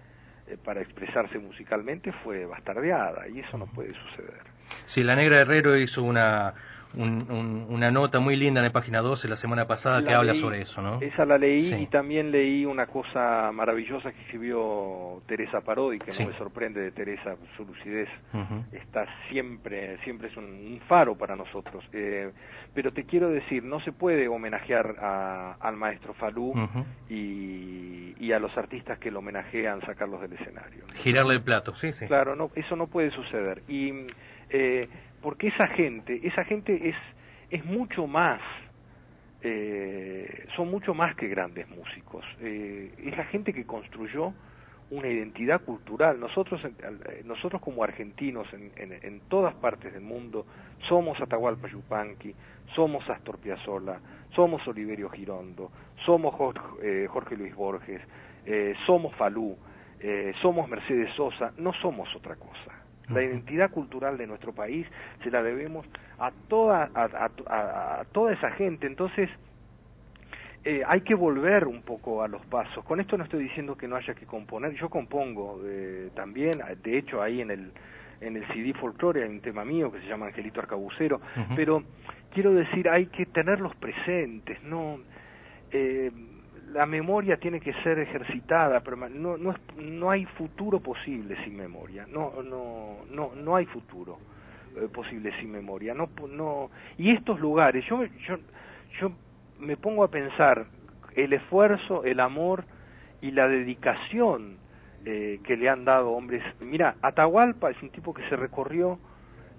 eh, 0.47 0.57
para 0.63 0.81
expresarse 0.81 1.39
musicalmente 1.39 2.13
fue 2.25 2.47
bastardeada 2.47 3.29
y 3.29 3.41
eso 3.41 3.59
no 3.59 3.67
puede 3.67 3.95
suceder. 3.95 4.43
Sí, 4.87 5.03
la 5.03 5.17
Negra 5.17 5.41
Herrero 5.41 5.77
hizo 5.77 6.03
una 6.03 6.55
una 6.95 7.91
nota 7.91 8.21
muy 8.21 8.37
linda 8.37 8.61
en 8.61 8.67
la 8.67 8.73
página 8.73 9.01
12 9.01 9.29
la 9.29 9.37
semana 9.37 9.67
pasada 9.67 10.03
que 10.05 10.13
habla 10.13 10.35
sobre 10.35 10.61
eso, 10.63 10.83
¿no? 10.83 11.01
Esa 11.01 11.25
la 11.25 11.39
leí 11.39 11.73
y 11.75 11.87
también 11.87 12.31
leí 12.31 12.65
una 12.65 12.87
cosa 12.87 13.53
maravillosa 13.53 14.13
que 14.13 14.21
escribió 14.23 15.23
Teresa 15.27 15.61
Parodi, 15.61 15.99
que 15.99 16.13
no 16.19 16.31
me 16.31 16.37
sorprende 16.37 16.81
de 16.81 16.91
Teresa, 16.91 17.37
su 17.57 17.65
lucidez 17.65 18.09
está 18.73 19.07
siempre, 19.29 19.99
siempre 20.05 20.29
es 20.29 20.37
un, 20.37 20.81
faro 20.89 21.17
para 21.17 21.37
nosotros. 21.37 21.85
Eh, 21.93 22.31
pero 22.75 22.93
te 22.93 23.05
quiero 23.05 23.29
decir, 23.29 23.63
no 23.63 23.81
se 23.81 23.93
puede 23.93 24.29
homenajear 24.29 24.97
al 25.61 25.77
maestro 25.77 26.15
Falú 26.15 26.55
y, 27.09 28.15
y, 28.19 28.33
a 28.33 28.39
los 28.39 28.57
artistas 28.57 28.99
que 28.99 29.11
lo 29.11 29.21
homenajean, 29.21 29.81
sacarlos 29.83 30.21
del 30.21 30.33
escenario. 30.33 30.85
Girarle 30.97 31.35
el 31.35 31.43
plato, 31.43 31.75
sí, 31.75 31.93
sí. 31.93 32.07
Claro, 32.07 32.35
no, 32.35 32.51
eso 32.55 32.77
no 32.77 32.87
puede 32.87 33.11
suceder. 33.11 33.63
Y 33.69 34.07
eh, 34.51 34.89
porque 35.23 35.49
esa 35.49 35.67
gente, 35.69 36.21
esa 36.27 36.45
gente 36.45 36.89
es, 36.89 36.97
es 37.51 37.65
mucho 37.65 38.07
más, 38.07 38.41
eh, 39.43 40.47
son 40.57 40.71
mucho 40.71 40.95
más 40.95 41.15
que 41.17 41.29
grandes 41.29 41.69
músicos. 41.69 42.25
Eh, 42.41 42.93
es 42.99 43.17
la 43.17 43.25
gente 43.25 43.53
que 43.53 43.67
construyó 43.67 44.33
una 44.91 45.09
identidad 45.09 45.61
cultural. 45.63 46.19
Nosotros, 46.19 46.61
eh, 46.65 47.23
nosotros 47.25 47.61
como 47.61 47.85
argentinos 47.85 48.47
en, 48.53 48.73
en, 48.77 49.21
todas 49.29 49.55
partes 49.55 49.93
del 49.93 50.03
mundo 50.03 50.47
somos 50.89 51.21
Atahualpa 51.21 51.69
Yupanqui, 51.69 52.35
somos 52.75 53.09
Astor 53.09 53.39
Piazzolla, 53.39 54.01
somos 54.35 54.67
Oliverio 54.67 55.11
Girondo, 55.11 55.71
somos 56.05 56.35
Jorge 56.35 57.37
Luis 57.37 57.55
Borges, 57.55 58.01
somos 58.87 59.15
Falú, 59.15 59.57
somos 60.43 60.69
Mercedes 60.69 61.15
Sosa, 61.15 61.53
no 61.59 61.73
somos 61.75 62.13
otra 62.17 62.35
cosa. 62.35 62.80
La 63.11 63.23
identidad 63.23 63.71
cultural 63.71 64.17
de 64.17 64.27
nuestro 64.27 64.53
país 64.53 64.87
se 65.23 65.31
la 65.31 65.43
debemos 65.43 65.87
a 66.19 66.31
toda, 66.49 66.91
a, 66.95 68.05
toda 68.13 68.33
esa 68.33 68.51
gente. 68.53 68.87
Entonces, 68.87 69.29
eh, 70.65 70.83
hay 70.87 71.01
que 71.01 71.15
volver 71.15 71.67
un 71.67 71.83
poco 71.83 72.23
a 72.23 72.29
los 72.29 72.45
pasos. 72.47 72.85
Con 72.85 73.01
esto 73.01 73.17
no 73.17 73.25
estoy 73.25 73.43
diciendo 73.43 73.77
que 73.77 73.89
no 73.89 73.97
haya 73.97 74.15
que 74.15 74.27
componer. 74.27 74.75
Yo 74.75 74.89
compongo 74.89 75.61
eh, 75.65 76.11
también, 76.15 76.61
de 76.83 76.99
hecho 76.99 77.23
ahí 77.23 77.41
en 77.41 77.51
el 77.51 77.73
en 78.21 78.37
el 78.37 78.47
CD 78.49 78.75
Folklore 78.75 79.23
hay 79.23 79.31
un 79.31 79.41
tema 79.41 79.65
mío 79.65 79.91
que 79.91 80.01
se 80.01 80.07
llama 80.07 80.27
Angelito 80.27 80.61
Arcabucero, 80.61 81.21
pero 81.57 81.83
quiero 82.33 82.53
decir, 82.53 82.89
hay 82.89 83.07
que 83.07 83.27
tenerlos 83.27 83.75
presentes, 83.77 84.63
no 84.63 84.99
la 86.73 86.87
memoria 86.87 87.37
tiene 87.37 87.61
que 87.61 87.73
ser 87.83 87.99
ejercitada, 87.99 88.81
pero 88.81 88.97
no, 88.97 89.37
no, 89.37 89.55
no 89.77 90.11
hay 90.11 90.25
futuro 90.27 90.81
posible 90.81 91.37
sin 91.45 91.57
memoria, 91.57 92.07
no, 92.09 92.43
no, 92.43 92.99
no, 93.11 93.35
no 93.35 93.57
hay 93.57 93.67
futuro 93.67 94.19
eh, 94.77 94.89
posible 94.93 95.33
sin 95.41 95.51
memoria, 95.51 95.95
no, 95.95 96.09
no, 96.29 96.71
y 96.97 97.11
estos 97.11 97.41
lugares, 97.41 97.85
yo, 97.87 98.05
yo, 98.27 98.39
yo 99.01 99.13
me 99.59 99.77
pongo 99.77 100.05
a 100.05 100.09
pensar 100.09 100.67
el 101.15 101.33
esfuerzo, 101.33 102.05
el 102.05 102.21
amor 102.21 102.65
y 103.21 103.33
la 103.33 103.49
dedicación 103.49 104.59
eh, 105.05 105.41
que 105.45 105.57
le 105.57 105.69
han 105.69 105.85
dado 105.85 106.11
hombres. 106.11 106.43
Mira, 106.61 106.95
Atahualpa 107.03 107.71
es 107.71 107.83
un 107.83 107.91
tipo 107.91 108.15
que 108.15 108.27
se 108.29 108.37
recorrió 108.37 108.99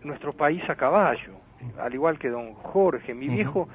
nuestro 0.04 0.34
país 0.34 0.64
a 0.70 0.76
caballo, 0.76 1.34
al 1.80 1.94
igual 1.94 2.18
que 2.18 2.30
don 2.30 2.54
Jorge, 2.54 3.14
mi 3.14 3.28
viejo 3.28 3.68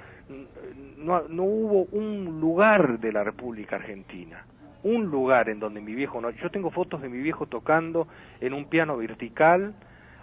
no, 0.96 1.28
no 1.28 1.42
hubo 1.44 1.84
un 1.92 2.40
lugar 2.40 2.98
de 2.98 3.12
la 3.12 3.22
República 3.22 3.76
Argentina, 3.76 4.44
un 4.82 5.06
lugar 5.06 5.48
en 5.48 5.60
donde 5.60 5.80
mi 5.80 5.94
viejo 5.94 6.20
no. 6.20 6.30
Yo 6.30 6.50
tengo 6.50 6.70
fotos 6.70 7.02
de 7.02 7.08
mi 7.08 7.18
viejo 7.18 7.46
tocando 7.46 8.08
en 8.40 8.52
un 8.54 8.66
piano 8.66 8.96
vertical, 8.96 9.74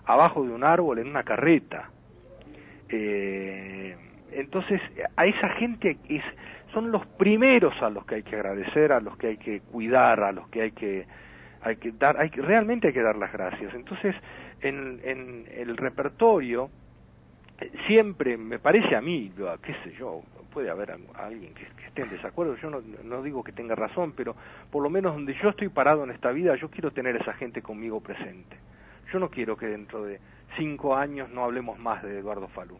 abajo 0.05 0.43
de 0.43 0.51
un 0.51 0.63
árbol, 0.63 0.99
en 0.99 1.07
una 1.07 1.23
carreta. 1.23 1.89
Eh, 2.89 3.95
entonces, 4.31 4.81
a 5.15 5.25
esa 5.25 5.49
gente 5.49 5.97
es, 6.09 6.23
son 6.73 6.91
los 6.91 7.05
primeros 7.05 7.73
a 7.81 7.89
los 7.89 8.05
que 8.05 8.15
hay 8.15 8.23
que 8.23 8.35
agradecer, 8.35 8.91
a 8.91 8.99
los 8.99 9.17
que 9.17 9.27
hay 9.27 9.37
que 9.37 9.61
cuidar, 9.61 10.21
a 10.21 10.31
los 10.31 10.47
que 10.49 10.61
hay 10.63 10.71
que 10.71 11.05
hay 11.61 11.77
que 11.77 11.93
dar, 11.93 12.19
hay 12.19 12.29
realmente 12.29 12.87
hay 12.87 12.93
que 12.93 13.01
dar 13.01 13.15
las 13.15 13.31
gracias. 13.31 13.73
Entonces, 13.73 14.13
en, 14.59 14.99
en 15.03 15.45
el 15.55 15.77
repertorio 15.77 16.69
siempre 17.87 18.37
me 18.37 18.59
parece 18.59 18.95
a 18.95 19.01
mí, 19.01 19.31
qué 19.61 19.73
sé 19.83 19.93
yo, 19.97 20.21
puede 20.53 20.69
haber 20.69 20.91
alguien 21.15 21.53
que, 21.53 21.63
esté 21.87 22.03
en 22.03 22.09
desacuerdo, 22.11 22.55
yo 22.57 22.69
no, 22.69 23.23
digo 23.23 23.43
que 23.43 23.51
tenga 23.51 23.75
razón, 23.75 24.13
pero 24.15 24.35
por 24.71 24.83
lo 24.83 24.89
menos 24.89 25.13
donde 25.13 25.33
yo 25.41 25.49
estoy 25.49 25.69
parado 25.69 26.03
en 26.03 26.11
esta 26.11 26.31
vida, 26.31 26.55
yo 26.55 26.69
quiero 26.69 26.91
tener 26.91 27.15
esa 27.15 27.33
gente 27.33 27.61
conmigo 27.61 27.99
presente. 27.99 28.57
Yo 29.11 29.19
no 29.19 29.29
quiero 29.29 29.57
que 29.57 29.67
dentro 29.67 30.03
de 30.03 30.19
cinco 30.57 30.95
años 30.95 31.29
no 31.29 31.43
hablemos 31.43 31.77
más 31.79 32.01
de 32.03 32.19
Eduardo 32.19 32.47
Falú. 32.49 32.77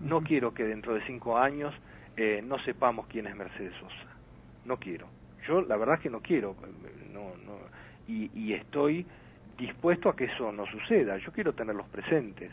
No 0.00 0.22
quiero 0.22 0.54
que 0.54 0.64
dentro 0.64 0.94
de 0.94 1.04
cinco 1.06 1.36
años 1.36 1.74
eh, 2.16 2.42
no 2.42 2.58
sepamos 2.60 3.06
quién 3.06 3.26
es 3.26 3.36
Mercedes 3.36 3.74
Sosa. 3.74 4.16
No 4.64 4.78
quiero. 4.78 5.06
Yo 5.46 5.60
la 5.60 5.76
verdad 5.76 5.98
que 5.98 6.08
no 6.08 6.20
quiero. 6.20 6.56
No, 7.12 7.34
no, 7.44 7.58
y, 8.06 8.30
y 8.34 8.54
estoy 8.54 9.06
dispuesto 9.58 10.08
a 10.08 10.16
que 10.16 10.24
eso 10.24 10.52
no 10.52 10.64
suceda. 10.66 11.18
Yo 11.18 11.32
quiero 11.32 11.52
tenerlos 11.52 11.86
presentes 11.88 12.50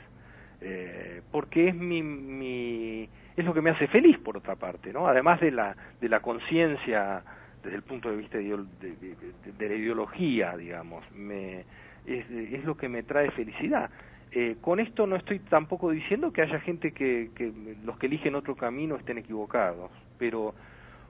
eh, 0.61 1.21
porque 1.31 1.69
es 1.69 1.75
mi, 1.75 2.01
mi, 2.01 3.09
es 3.35 3.45
lo 3.45 3.53
que 3.53 3.61
me 3.61 3.71
hace 3.71 3.87
feliz 3.87 4.17
por 4.19 4.37
otra 4.37 4.55
parte, 4.55 4.93
¿no? 4.93 5.07
Además 5.07 5.39
de 5.39 5.51
la, 5.51 5.75
de 5.99 6.09
la 6.09 6.19
conciencia 6.21 7.23
desde 7.63 7.77
el 7.77 7.83
punto 7.83 8.09
de 8.09 8.17
vista 8.17 8.37
de, 8.37 9.67
la 9.67 9.75
ideología, 9.75 10.55
digamos, 10.55 11.03
me, 11.11 11.61
es, 12.05 12.29
es, 12.29 12.63
lo 12.63 12.77
que 12.77 12.87
me 12.87 13.03
trae 13.03 13.31
felicidad. 13.31 13.89
Eh, 14.31 14.57
con 14.61 14.79
esto 14.79 15.07
no 15.07 15.15
estoy 15.15 15.39
tampoco 15.39 15.91
diciendo 15.91 16.31
que 16.31 16.41
haya 16.41 16.59
gente 16.59 16.91
que, 16.91 17.31
que 17.35 17.51
los 17.83 17.97
que 17.97 18.07
eligen 18.07 18.35
otro 18.35 18.55
camino 18.55 18.95
estén 18.95 19.17
equivocados, 19.17 19.91
pero 20.17 20.53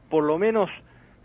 por 0.09 0.23
lo 0.23 0.37
menos 0.37 0.69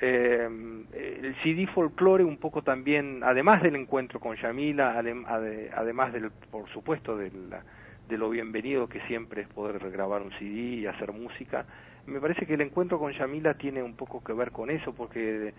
eh, 0.00 0.48
el 0.92 1.36
CD 1.42 1.66
folklore 1.66 2.24
un 2.24 2.38
poco 2.38 2.62
también, 2.62 3.20
además 3.22 3.62
del 3.62 3.76
encuentro 3.76 4.18
con 4.18 4.36
Yamila, 4.36 4.98
además 4.98 6.12
del, 6.12 6.30
por 6.50 6.68
supuesto, 6.70 7.16
de 7.16 7.30
la, 7.50 7.62
de 8.10 8.18
lo 8.18 8.28
bienvenido 8.28 8.88
que 8.88 9.00
siempre 9.02 9.42
es 9.42 9.48
poder 9.48 9.78
grabar 9.88 10.20
un 10.20 10.32
CD 10.32 10.80
y 10.80 10.86
hacer 10.86 11.12
música. 11.12 11.64
Me 12.06 12.20
parece 12.20 12.44
que 12.44 12.54
el 12.54 12.60
encuentro 12.60 12.98
con 12.98 13.12
Yamila 13.12 13.54
tiene 13.54 13.84
un 13.84 13.94
poco 13.94 14.22
que 14.22 14.32
ver 14.32 14.50
con 14.50 14.68
eso, 14.68 14.92
porque 14.92 15.54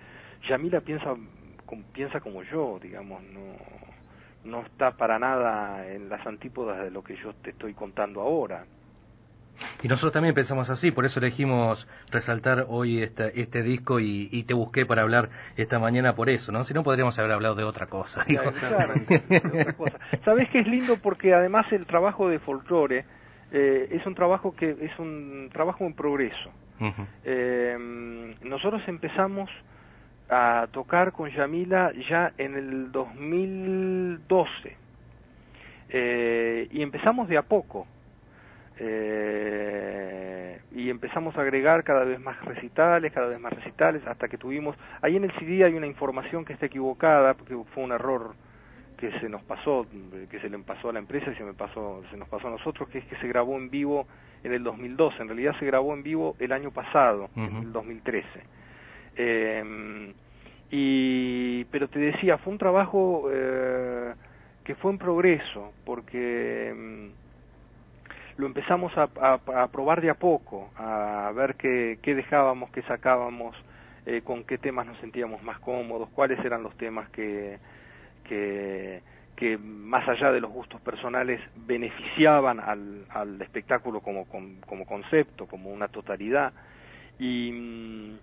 Yamila 0.50 0.82
piensa, 0.82 1.16
piensa 1.94 2.20
como 2.20 2.44
yo, 2.44 2.78
digamos, 2.82 3.24
no, 3.24 3.56
no 4.44 4.64
está 4.64 4.92
para 4.92 5.18
nada 5.18 5.88
en 5.90 6.10
las 6.10 6.28
antípodas 6.28 6.84
de 6.84 6.92
lo 6.92 7.02
que 7.02 7.16
yo 7.16 7.34
te 7.36 7.52
estoy 7.52 7.74
contando 7.74 8.20
ahora. 8.20 8.66
Y 9.84 9.88
nosotros 9.88 10.14
también 10.14 10.36
pensamos 10.36 10.70
así, 10.70 10.92
por 10.92 11.06
eso 11.06 11.20
elegimos 11.20 11.88
resaltar 12.12 12.66
hoy 12.70 13.02
este, 13.02 13.42
este 13.42 13.64
disco 13.64 14.00
y, 14.00 14.44
te 14.44 14.54
busqué 14.54 14.86
para 14.86 15.04
hablar 15.04 15.30
esta 15.56 15.80
mañana 15.80 16.16
por 16.16 16.30
eso, 16.30 16.52
¿no? 16.52 16.64
Si 16.64 16.74
no, 16.74 16.84
podríamos 16.84 17.18
haber 17.20 17.32
hablado 17.32 17.56
de 17.56 17.64
otra 17.64 17.86
cosa. 17.88 18.24
Sabes 20.26 20.50
que 20.50 20.60
es 20.60 20.68
lindo 20.68 20.98
porque 21.02 21.34
además 21.34 21.66
el 21.72 21.86
trabajo 21.86 22.28
de 22.28 22.40
folclore 22.40 23.06
eh, 23.52 23.88
es 23.92 24.06
un 24.06 24.16
trabajo 24.16 24.56
que 24.56 24.72
es 24.82 24.98
un 25.00 25.50
trabajo 25.52 25.86
en 25.86 25.94
progreso. 25.94 26.52
Eh, 27.24 27.78
nosotros 28.42 28.82
empezamos 28.88 29.50
a 30.30 30.68
tocar 30.72 31.12
con 31.12 31.30
Yamila 31.30 31.92
ya 32.10 32.34
en 32.38 32.56
el 32.56 32.92
2012 32.92 34.76
eh, 35.90 36.68
y 36.72 36.82
empezamos 36.82 37.28
de 37.28 37.38
a 37.38 37.44
poco 37.44 37.86
eh, 38.78 40.60
y 40.74 40.90
empezamos 40.90 41.36
a 41.38 41.42
agregar 41.42 41.84
cada 41.84 42.04
vez 42.04 42.20
más 42.20 42.44
recitales, 42.46 43.12
cada 43.12 43.28
vez 43.28 43.40
más 43.40 43.54
recitales, 43.54 44.02
hasta 44.08 44.28
que 44.28 44.38
tuvimos, 44.38 44.76
ahí 45.02 45.16
en 45.16 45.26
el 45.26 45.32
CD 45.34 45.64
hay 45.66 45.74
una 45.74 45.88
información 45.88 46.46
que 46.46 46.54
está 46.54 46.66
equivocada, 46.66 47.34
porque 47.34 47.56
fue 47.74 47.84
un 47.84 47.92
error 47.92 48.34
que 48.98 49.12
se 49.20 49.30
nos 49.30 49.42
pasó, 49.44 49.86
que 50.30 50.40
se 50.40 50.50
le 50.50 50.60
pasó 50.60 50.90
a 50.90 50.94
la 50.94 51.00
empresa 51.00 51.32
y 51.32 51.36
se, 51.36 51.44
me 51.44 51.54
pasó, 51.54 52.04
se 52.12 52.18
nos 52.18 52.30
pasó 52.30 52.48
a 52.48 52.52
nosotros, 52.52 52.88
que 52.90 53.00
es 53.00 53.06
que 53.06 53.16
se 53.18 53.28
grabó 53.28 53.58
en 53.58 53.70
vivo 53.70 54.06
en 54.44 54.54
el 54.54 54.64
2012, 54.64 55.22
en 55.22 55.28
realidad 55.28 55.56
se 55.60 55.66
grabó 55.66 55.94
en 55.94 56.04
vivo 56.04 56.36
el 56.40 56.52
año 56.52 56.72
pasado, 56.72 57.30
en 57.36 57.56
el 57.58 57.74
2013. 57.74 58.28
Eh, 59.18 60.14
y, 60.70 61.66
pero 61.66 61.88
te 61.90 62.00
decía, 62.00 62.38
fue 62.38 62.54
un 62.54 62.60
trabajo... 62.60 63.30
Eh, 63.32 64.14
que 64.64 64.76
fue 64.76 64.92
en 64.92 64.98
progreso, 64.98 65.74
porque 65.86 66.74
mm, 66.76 67.21
lo 68.38 68.48
empezamos 68.48 68.92
a, 68.98 69.10
a, 69.22 69.68
probar 69.68 70.02
de 70.02 70.10
a 70.10 70.16
poco, 70.16 70.72
a 70.78 71.32
ver 71.36 71.56
qué, 71.56 72.00
qué 72.02 72.16
dejábamos, 72.16 72.72
qué 72.72 72.82
sacábamos, 72.84 73.56
eh, 74.06 74.22
con 74.24 74.44
qué 74.44 74.58
temas 74.58 74.88
nos 74.88 74.98
sentíamos 75.00 75.44
más 75.44 75.60
cómodos, 75.60 76.10
cuáles 76.10 76.44
eran 76.44 76.64
los 76.64 76.76
temas 76.78 77.10
que, 77.10 77.60
que, 78.28 79.02
que 79.36 79.58
más 79.58 80.08
allá 80.08 80.32
de 80.32 80.42
los 80.42 80.52
gustos 80.52 80.82
personales 80.82 81.40
beneficiaban 81.56 82.60
al, 82.60 83.06
al 83.10 83.42
espectáculo 83.42 84.02
como, 84.02 84.26
como, 84.26 84.86
concepto, 84.86 85.46
como 85.46 85.70
una 85.70 85.88
totalidad. 85.88 86.54
Y, 87.20 88.16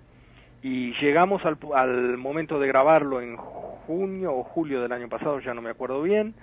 y 0.62 0.92
llegamos 1.00 1.44
al, 1.44 1.58
al 1.74 2.16
momento 2.16 2.58
de 2.58 2.66
grabarlo 2.66 3.20
en 3.20 3.36
junio 3.36 4.34
o 4.34 4.42
julio 4.42 4.82
del 4.82 4.92
año 4.92 5.08
pasado, 5.08 5.38
ya 5.40 5.54
no 5.54 5.62
me 5.62 5.70
acuerdo 5.70 6.02
bien, 6.02 6.34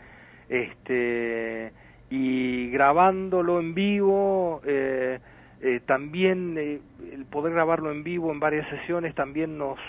este, 0.47 1.73
y 2.15 2.69
grabándolo 2.69 3.59
en 3.59 3.73
vivo, 3.73 4.61
eh, 4.65 5.19
eh, 5.61 5.81
también 5.85 6.55
eh, 6.57 6.79
el 7.11 7.25
poder 7.25 7.53
grabarlo 7.53 7.91
en 7.91 8.03
vivo 8.03 8.31
en 8.31 8.39
varias 8.39 8.69
sesiones 8.69 9.13
también 9.15 9.57
nos, 9.57 9.79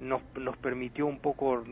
nos, 0.00 0.22
nos 0.36 0.56
permitió 0.56 1.06
un 1.06 1.20
poco 1.20 1.62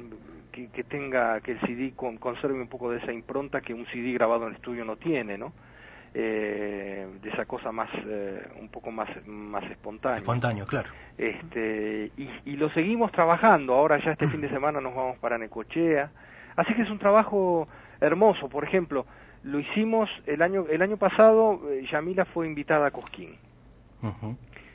que, 0.53 0.69
que 0.69 0.85
tenga, 0.85 1.41
que 1.41 1.53
el 1.53 1.61
CD 1.61 1.93
conserve 1.97 2.61
un 2.61 2.69
poco 2.69 2.91
de 2.91 2.99
esa 2.99 3.13
impronta 3.13 3.61
que 3.61 3.75
un 3.75 3.85
CD 3.87 4.13
grabado 4.13 4.47
en 4.47 4.55
estudio 4.55 4.85
no 4.85 4.97
tiene, 4.97 5.37
¿no? 5.37 5.53
eh, 6.15 7.07
de 7.23 7.31
esa 7.31 7.45
cosa 7.47 7.71
más 7.71 7.89
eh, 8.07 8.49
un 8.61 8.69
poco 8.69 8.91
más 8.91 9.09
más 9.27 9.65
espontánea. 9.71 10.19
Espontáneo 10.19 10.67
claro. 10.67 10.91
Este 11.17 12.11
y, 12.17 12.29
y, 12.47 12.57
lo 12.57 12.71
seguimos 12.71 13.13
trabajando. 13.13 13.75
Ahora 13.75 13.99
ya 14.05 14.13
este 14.13 14.29
fin 14.29 14.41
de 14.41 14.51
semana 14.51 14.81
nos 14.81 14.95
vamos 14.95 15.19
para 15.19 15.39
Necochea. 15.39 16.11
Así 16.57 16.75
que 16.75 16.83
es 16.83 16.91
un 16.91 16.99
trabajo 16.99 17.69
hermoso. 18.01 18.49
Por 18.49 18.65
ejemplo 18.65 19.07
lo 19.43 19.59
hicimos 19.59 20.11
el 20.27 20.43
año 20.43 20.67
el 20.71 20.83
año 20.83 20.97
pasado 20.97 21.61
eh, 21.71 21.87
Yamila 21.91 22.25
fue 22.27 22.47
invitada 22.47 22.87
a 22.87 22.91
Cosquín 22.91 23.37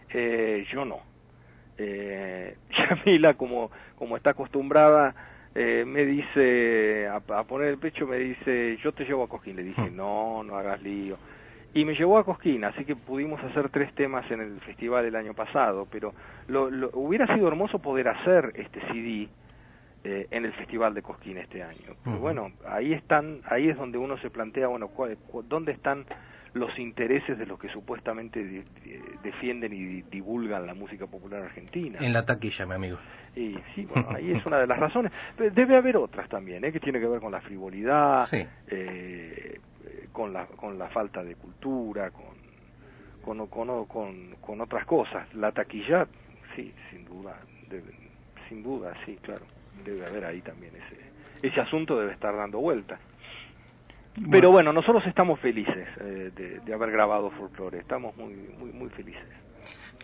eh, 0.09 0.65
yo 0.71 0.85
no 0.85 0.99
eh, 1.77 2.57
Yamila 3.05 3.35
como 3.35 3.69
como 3.97 4.17
está 4.17 4.31
acostumbrada 4.31 5.15
eh, 5.57 5.85
me 5.87 6.05
dice, 6.05 7.07
a, 7.07 7.21
poner 7.43 7.69
el 7.69 7.77
pecho, 7.77 8.05
me 8.05 8.17
dice, 8.17 8.77
yo 8.83 8.91
te 8.91 9.05
llevo 9.05 9.23
a 9.23 9.29
Cosquín. 9.29 9.55
Le 9.55 9.63
dije, 9.63 9.89
no, 9.89 10.43
no 10.43 10.57
hagas 10.57 10.83
lío. 10.83 11.17
Y 11.73 11.85
me 11.85 11.95
llevó 11.95 12.17
a 12.17 12.25
Cosquín, 12.25 12.65
así 12.65 12.83
que 12.83 12.95
pudimos 12.95 13.41
hacer 13.41 13.69
tres 13.69 13.93
temas 13.95 14.29
en 14.31 14.41
el 14.41 14.59
festival 14.61 15.05
el 15.05 15.15
año 15.15 15.33
pasado, 15.33 15.87
pero 15.89 16.13
lo, 16.47 16.67
hubiera 16.93 17.25
sido 17.33 17.47
hermoso 17.47 17.79
poder 17.79 18.09
hacer 18.09 18.51
este 18.55 18.81
CD 18.87 19.29
eh, 20.07 20.27
en 20.29 20.45
el 20.45 20.53
festival 20.53 20.93
de 20.93 21.01
Cosquín 21.01 21.39
este 21.39 21.63
año. 21.63 21.95
Pero 22.03 22.19
bueno, 22.19 22.51
ahí 22.67 22.93
están, 22.93 23.41
ahí 23.49 23.69
es 23.69 23.75
donde 23.75 23.97
uno 23.97 24.17
se 24.19 24.29
plantea, 24.29 24.67
bueno, 24.67 24.91
¿dónde 25.49 25.71
están 25.71 26.05
los 26.53 26.77
intereses 26.79 27.37
de 27.39 27.45
los 27.45 27.59
que 27.59 27.67
supuestamente 27.69 28.63
defienden 29.23 29.73
y 29.73 30.03
divulgan 30.03 30.67
la 30.67 30.73
música 30.73 31.05
popular 31.05 31.41
argentina. 31.41 31.99
En 31.99 32.13
la 32.13 32.25
taquilla, 32.25 32.65
mi 32.65 32.75
amigo. 32.75 32.97
Y 33.35 33.55
sí, 33.73 33.85
bueno, 33.85 34.07
ahí 34.15 34.31
es 34.31 34.45
una 34.45 34.59
de 34.59 34.67
las 34.67 34.79
razones. 34.79 35.11
Debe 35.37 35.75
haber 35.75 35.97
otras 35.97 36.29
también, 36.29 36.63
¿eh? 36.63 36.71
que 36.71 36.79
tiene 36.79 36.99
que 36.99 37.07
ver 37.07 37.19
con 37.19 37.31
la 37.31 37.41
frivolidad, 37.41 38.25
eh, 38.67 39.59
con, 40.13 40.31
la, 40.31 40.45
con 40.45 40.77
la 40.77 40.87
falta 40.87 41.23
de 41.23 41.35
cultura, 41.35 42.11
con, 42.11 43.47
con, 43.47 43.85
con, 43.87 44.35
con, 44.39 44.61
otras 44.61 44.85
cosas. 44.85 45.33
La 45.33 45.51
taquilla, 45.51 46.07
sí, 46.55 46.71
sin 46.89 47.03
duda, 47.05 47.37
sin 48.47 48.61
duda, 48.61 48.93
sí, 49.05 49.17
claro. 49.21 49.54
Debe 49.83 50.05
haber 50.05 50.25
ahí 50.25 50.41
también 50.41 50.73
ese, 50.75 51.47
ese 51.47 51.61
asunto 51.61 51.99
debe 51.99 52.13
estar 52.13 52.35
dando 52.35 52.59
vueltas. 52.59 52.99
Pero 54.31 54.49
bueno, 54.49 54.71
nosotros 54.71 55.03
estamos 55.07 55.39
felices 55.41 55.87
eh, 55.99 56.61
de, 56.65 56.73
haber 56.73 56.91
grabado 56.91 57.31
Folklore, 57.31 57.79
estamos 57.79 58.15
muy, 58.15 58.33
muy, 58.57 58.71
muy 58.71 58.89
felices. 58.89 59.23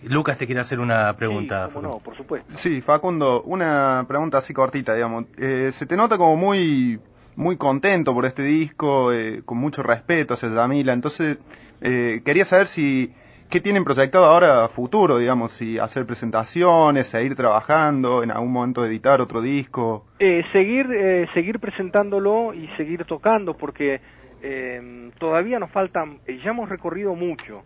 Lucas 0.04 0.38
te 0.38 0.46
quiere 0.46 0.60
hacer 0.60 0.80
una 0.80 1.16
pregunta. 1.16 1.70
Sí, 1.70 1.80
no, 1.82 2.00
por 2.00 2.18
supuesto. 2.18 2.54
Sí, 2.56 2.82
Facundo, 2.82 3.42
una 3.44 4.04
pregunta 4.08 4.40
así 4.40 4.54
cortita, 4.54 4.96
digamos. 4.96 5.26
Eh, 5.38 5.70
se 5.72 5.86
te 5.86 5.96
nota 5.96 6.18
como 6.18 6.36
muy 6.36 7.00
muy 7.36 7.56
contento 7.56 8.14
por 8.14 8.26
este 8.26 8.44
disco, 8.44 9.14
eh, 9.14 9.44
con 9.46 9.58
mucho 9.58 9.82
respeto 9.84 10.34
hacia 10.34 10.50
Yamila. 10.50 10.92
Entonces, 10.92 11.38
quería 11.80 12.44
saber 12.44 12.68
si 12.68 13.14
¿Qué 13.52 13.60
tienen 13.60 13.84
proyectado 13.84 14.24
ahora 14.24 14.70
futuro, 14.70 15.18
digamos? 15.18 15.52
Si 15.52 15.78
hacer 15.78 16.06
presentaciones, 16.06 17.08
seguir 17.08 17.36
trabajando, 17.36 18.24
en 18.24 18.32
algún 18.32 18.54
momento 18.54 18.86
editar 18.86 19.20
otro 19.20 19.42
disco. 19.42 20.06
Eh, 20.20 20.46
seguir, 20.54 20.88
eh, 20.90 21.28
seguir 21.34 21.60
presentándolo 21.60 22.54
y 22.54 22.70
seguir 22.78 23.04
tocando, 23.04 23.58
porque 23.58 24.00
eh, 24.42 25.12
todavía 25.20 25.60
nos 25.60 25.70
faltan, 25.70 26.20
eh, 26.28 26.40
ya 26.42 26.52
hemos 26.52 26.70
recorrido 26.70 27.14
mucho. 27.14 27.64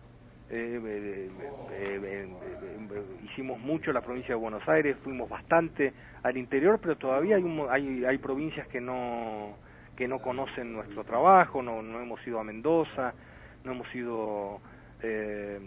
hicimos 3.30 3.60
mucho 3.60 3.92
la 3.92 4.00
provincia 4.00 4.34
de 4.34 4.40
Buenos 4.40 4.68
Aires, 4.68 4.96
fuimos 5.04 5.28
bastante 5.28 5.92
al 6.24 6.36
interior, 6.36 6.80
pero 6.82 6.96
todavía 6.96 7.36
hay, 7.36 7.44
hay, 7.70 8.04
hay 8.04 8.18
provincias 8.18 8.66
que 8.66 8.80
no, 8.80 9.54
que 9.94 10.08
no 10.08 10.18
conocen 10.18 10.72
nuestro 10.72 11.04
trabajo, 11.04 11.62
no, 11.62 11.80
no 11.80 12.00
hemos 12.00 12.26
ido 12.26 12.40
a 12.40 12.42
Mendoza, 12.42 13.14
no 13.62 13.70
hemos 13.70 13.94
ido 13.94 14.60
eh, 15.02 15.58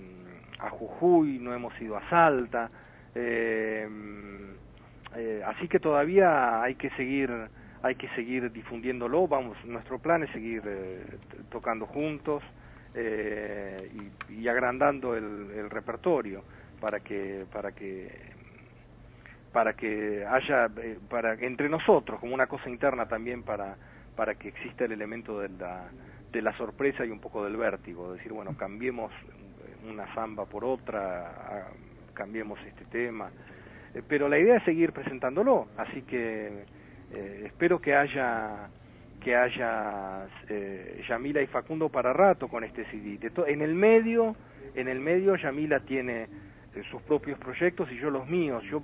a 0.60 0.70
Jujuy, 0.70 1.40
no 1.40 1.54
hemos 1.54 1.80
ido 1.82 1.98
a 1.98 2.10
Salta, 2.10 2.70
eh, 3.16 3.88
eh, 5.16 5.42
así 5.46 5.68
que 5.68 5.80
todavía 5.80 6.62
hay 6.62 6.76
que 6.76 6.90
seguir 6.92 7.30
hay 7.82 7.96
que 7.96 8.10
seguir 8.10 8.52
difundiéndolo, 8.52 9.26
vamos, 9.26 9.58
nuestro 9.64 10.00
plan 10.00 10.22
es 10.24 10.30
seguir 10.32 10.62
tocando 11.50 11.86
juntos 11.86 12.44
y, 12.94 14.48
agrandando 14.50 15.16
el, 15.16 15.70
repertorio 15.70 16.44
para 16.82 17.00
que 17.00 17.46
para 17.54 17.72
que 17.72 18.12
para 19.54 19.74
que 19.76 20.26
haya 20.26 20.70
para 21.10 21.36
entre 21.36 21.70
nosotros 21.70 22.20
como 22.20 22.34
una 22.34 22.48
cosa 22.48 22.70
interna 22.70 23.08
también 23.08 23.44
para 23.44 23.78
para 24.18 24.36
que 24.36 24.50
exista 24.50 24.84
el 24.84 24.92
elemento 24.92 25.40
de 25.40 25.48
la 25.48 25.88
de 26.32 26.42
la 26.42 26.56
sorpresa 26.58 27.06
y 27.06 27.10
un 27.10 27.20
poco 27.20 27.44
del 27.44 27.58
vértigo, 27.58 28.14
decir, 28.14 28.32
bueno, 28.32 28.56
cambiemos 28.58 29.12
una 29.90 30.14
samba 30.14 30.46
por 30.46 30.64
otra, 30.64 31.68
cambiemos 32.14 32.60
este 32.68 32.86
tema, 32.86 33.32
eh, 33.94 34.04
pero 34.08 34.28
la 34.30 34.38
idea 34.38 34.58
es 34.58 34.64
seguir 34.64 34.92
presentándolo, 34.92 35.68
así 35.78 36.02
que 36.04 36.66
eh, 37.12 37.44
espero 37.46 37.80
que 37.80 37.96
haya 37.96 38.70
que 39.20 39.36
haya 39.36 40.28
eh, 40.48 41.04
Yamila 41.08 41.42
y 41.42 41.48
Facundo 41.48 41.90
para 41.90 42.14
rato 42.14 42.48
con 42.48 42.64
este 42.64 42.86
CD. 42.86 43.20
en 43.48 43.62
el 43.62 43.76
medio, 43.76 44.36
en 44.76 44.88
el 44.88 45.00
medio 45.00 45.36
Yamila 45.36 45.82
tiene 45.82 46.24
eh, 46.24 46.84
sus 46.90 47.02
propios 47.02 47.38
proyectos 47.40 47.92
y 47.92 47.98
yo 47.98 48.10
los 48.10 48.28
míos. 48.28 48.64
Yo 48.70 48.82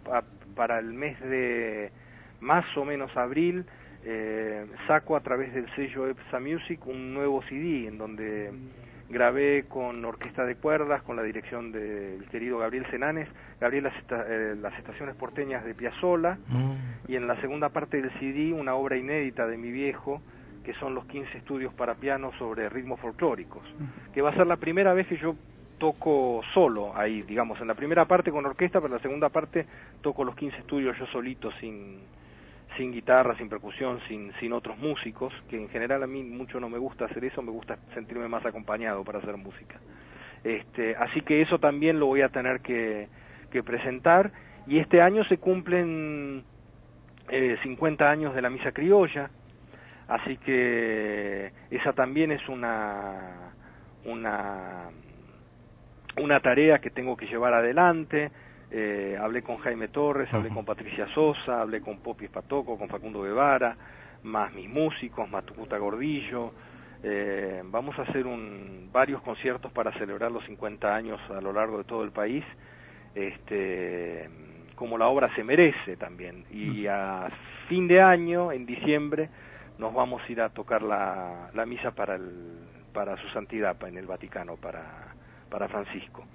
para 0.55 0.79
el 0.79 0.93
mes 0.93 1.19
de 1.21 1.91
más 2.41 2.65
o 2.77 2.85
menos 2.85 3.15
abril 3.15 3.65
eh, 4.05 4.65
saco 4.87 5.15
a 5.15 5.21
través 5.21 5.53
del 5.53 5.67
sello 5.75 6.07
EPSA 6.07 6.39
Music 6.39 6.85
un 6.85 7.13
nuevo 7.13 7.41
CD 7.49 7.87
en 7.87 7.97
donde 7.97 8.51
grabé 9.09 9.65
con 9.67 10.03
orquesta 10.05 10.45
de 10.45 10.55
cuerdas, 10.55 11.01
con 11.03 11.15
la 11.15 11.23
dirección 11.23 11.71
del 11.71 12.25
querido 12.29 12.59
Gabriel 12.59 12.85
Senanes, 12.91 13.27
Gabriel 13.59 13.85
las, 13.85 13.93
eh, 14.27 14.55
las 14.61 14.77
estaciones 14.77 15.15
porteñas 15.15 15.63
de 15.65 15.73
Piazzola, 15.73 16.37
mm. 16.47 17.11
y 17.11 17.15
en 17.15 17.27
la 17.27 17.39
segunda 17.41 17.69
parte 17.69 18.01
del 18.01 18.11
CD 18.19 18.53
una 18.53 18.75
obra 18.75 18.97
inédita 18.97 19.47
de 19.47 19.57
mi 19.57 19.71
viejo, 19.71 20.21
que 20.63 20.73
son 20.75 20.95
los 20.95 21.05
15 21.05 21.37
estudios 21.37 21.73
para 21.73 21.95
piano 21.95 22.31
sobre 22.39 22.69
ritmos 22.69 22.99
folclóricos, 22.99 23.63
mm. 23.63 24.13
que 24.13 24.21
va 24.21 24.31
a 24.31 24.35
ser 24.35 24.47
la 24.47 24.57
primera 24.57 24.93
vez 24.93 25.07
que 25.07 25.17
yo 25.17 25.35
toco 25.77 26.41
solo 26.53 26.95
ahí, 26.95 27.21
digamos, 27.23 27.59
en 27.59 27.67
la 27.67 27.75
primera 27.75 28.05
parte 28.05 28.31
con 28.31 28.45
orquesta, 28.45 28.79
pero 28.79 28.87
en 28.87 28.97
la 28.97 29.01
segunda 29.01 29.29
parte 29.29 29.65
toco 30.01 30.23
los 30.23 30.35
15 30.35 30.57
estudios 30.57 30.97
yo 30.97 31.05
solito, 31.07 31.51
sin, 31.59 31.99
sin 32.77 32.91
guitarra, 32.91 33.37
sin 33.37 33.49
percusión, 33.49 33.99
sin, 34.07 34.31
sin 34.39 34.53
otros 34.53 34.77
músicos, 34.77 35.33
que 35.49 35.57
en 35.57 35.69
general 35.69 36.03
a 36.03 36.07
mí 36.07 36.23
mucho 36.23 36.59
no 36.59 36.69
me 36.69 36.77
gusta 36.77 37.05
hacer 37.05 37.23
eso, 37.25 37.41
me 37.41 37.51
gusta 37.51 37.77
sentirme 37.93 38.27
más 38.27 38.45
acompañado 38.45 39.03
para 39.03 39.19
hacer 39.19 39.37
música. 39.37 39.79
Este, 40.43 40.95
así 40.95 41.21
que 41.21 41.41
eso 41.41 41.59
también 41.59 41.99
lo 41.99 42.05
voy 42.07 42.21
a 42.21 42.29
tener 42.29 42.61
que, 42.61 43.07
que 43.51 43.63
presentar 43.63 44.31
y 44.67 44.79
este 44.79 45.01
año 45.01 45.23
se 45.25 45.37
cumplen 45.37 46.43
eh, 47.29 47.57
50 47.63 48.09
años 48.09 48.35
de 48.35 48.41
la 48.41 48.49
misa 48.49 48.71
criolla, 48.71 49.29
así 50.07 50.37
que 50.37 51.51
esa 51.71 51.93
también 51.93 52.31
es 52.31 52.47
una, 52.47 53.53
una, 54.05 54.89
una 56.21 56.39
tarea 56.41 56.79
que 56.79 56.91
tengo 56.91 57.17
que 57.17 57.27
llevar 57.27 57.53
adelante 57.53 58.31
eh, 58.71 59.17
hablé 59.19 59.41
con 59.41 59.57
Jaime 59.57 59.89
Torres, 59.89 60.33
hablé 60.33 60.49
con 60.49 60.65
Patricia 60.65 61.07
Sosa, 61.13 61.61
hablé 61.61 61.81
con 61.81 61.99
Popi 61.99 62.25
Espatoco, 62.25 62.77
con 62.77 62.89
Facundo 62.89 63.21
Guevara, 63.21 63.75
más 64.23 64.53
mis 64.53 64.69
músicos, 64.69 65.29
más 65.29 65.45
Tucuta 65.45 65.77
Gordillo. 65.77 66.51
Eh, 67.03 67.61
vamos 67.65 67.97
a 67.99 68.03
hacer 68.03 68.25
un, 68.25 68.89
varios 68.91 69.21
conciertos 69.21 69.71
para 69.71 69.91
celebrar 69.93 70.31
los 70.31 70.43
50 70.45 70.95
años 70.95 71.19
a 71.29 71.39
lo 71.41 71.53
largo 71.53 71.77
de 71.77 71.83
todo 71.83 72.03
el 72.03 72.11
país, 72.11 72.43
este, 73.13 74.29
como 74.75 74.97
la 74.97 75.07
obra 75.07 75.33
se 75.35 75.43
merece 75.43 75.97
también. 75.97 76.45
Y 76.51 76.87
a 76.87 77.29
fin 77.69 77.87
de 77.87 78.01
año, 78.01 78.51
en 78.51 78.65
diciembre, 78.65 79.29
nos 79.77 79.93
vamos 79.93 80.21
a 80.27 80.31
ir 80.31 80.41
a 80.41 80.49
tocar 80.49 80.81
la, 80.81 81.51
la 81.53 81.65
misa 81.65 81.91
para 81.91 82.15
el, 82.15 82.59
para 82.93 83.15
su 83.17 83.27
santidad 83.29 83.75
en 83.83 83.97
el 83.97 84.07
Vaticano 84.07 84.55
para 84.55 85.13
para 85.49 85.67
Francisco 85.67 86.25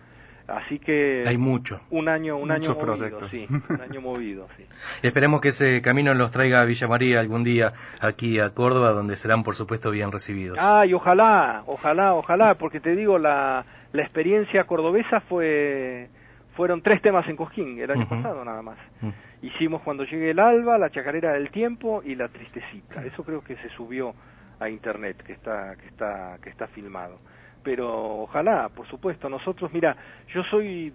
así 0.46 0.78
que 0.78 1.24
hay 1.26 1.38
mucho 1.38 1.80
un 1.90 2.08
año 2.08 2.36
un 2.36 2.50
año 2.50 2.70
Muchos 2.70 2.76
movido 2.76 2.96
proyectos. 2.96 3.30
sí 3.30 3.46
un 3.72 3.80
año 3.80 4.00
movido 4.00 4.48
sí 4.56 4.64
Esperemos 5.02 5.40
que 5.40 5.48
ese 5.48 5.80
camino 5.82 6.14
los 6.14 6.30
traiga 6.30 6.60
a 6.60 6.64
Villa 6.64 6.88
María 6.88 7.20
algún 7.20 7.44
día 7.44 7.72
aquí 8.00 8.40
a 8.40 8.50
Córdoba, 8.50 8.90
donde 8.92 9.16
serán 9.16 9.42
por 9.42 9.54
supuesto 9.54 9.90
bien 9.90 10.12
recibidos. 10.12 10.58
Ay, 10.60 10.94
ojalá, 10.94 11.62
ojalá, 11.66 12.14
ojalá, 12.14 12.54
porque 12.54 12.80
te 12.80 12.94
digo, 12.96 13.18
la, 13.18 13.64
la 13.92 14.02
experiencia 14.02 14.64
cordobesa 14.64 15.20
fue 15.20 16.08
fueron 16.56 16.82
tres 16.82 17.00
temas 17.00 17.26
en 17.28 17.36
Cosquín 17.36 17.78
el 17.78 17.90
año 17.90 18.08
pasado 18.08 18.44
nada 18.44 18.62
más. 18.62 18.78
Mm. 19.00 19.10
Hicimos 19.42 19.80
cuando 19.82 20.04
llegue 20.04 20.30
el 20.30 20.38
alba, 20.38 20.76
la 20.76 20.90
chacarera 20.90 21.32
del 21.32 21.50
tiempo 21.50 22.02
y 22.04 22.14
la 22.14 22.28
tristecita. 22.28 23.04
Eso 23.04 23.24
creo 23.24 23.42
que 23.42 23.56
se 23.56 23.70
subió 23.70 24.14
a 24.58 24.68
internet, 24.68 25.22
que 25.24 25.32
está 25.32 25.76
que 25.76 25.86
está 25.86 26.36
que 26.42 26.50
está 26.50 26.66
filmado. 26.68 27.18
Pero 27.62 28.22
ojalá, 28.22 28.70
por 28.70 28.86
supuesto, 28.88 29.28
nosotros, 29.28 29.72
mira, 29.72 29.96
yo 30.32 30.42
soy 30.44 30.92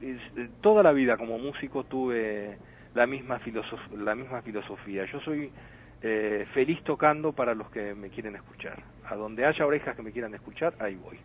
toda 0.62 0.82
la 0.84 0.92
vida 0.94 1.18
como 1.18 1.38
músico 1.38 1.84
tuve 1.86 2.60
la 2.94 3.06
misma 3.06 3.40
filosof- 3.40 3.92
la 3.92 4.16
misma 4.16 4.42
filosofía. 4.42 5.06
Yo 5.06 5.20
soy 5.22 5.54
eh, 6.02 6.46
feliz 6.54 6.82
tocando 6.84 7.34
para 7.34 7.54
los 7.54 7.70
que 7.70 7.94
me 7.96 8.10
quieren 8.10 8.36
escuchar. 8.36 8.84
A 9.06 9.16
donde 9.16 9.46
haya 9.46 9.66
orejas 9.66 9.96
que 9.96 10.02
me 10.04 10.12
quieran 10.12 10.34
escuchar, 10.34 10.76
ahí 10.80 10.96
voy. 10.96 11.20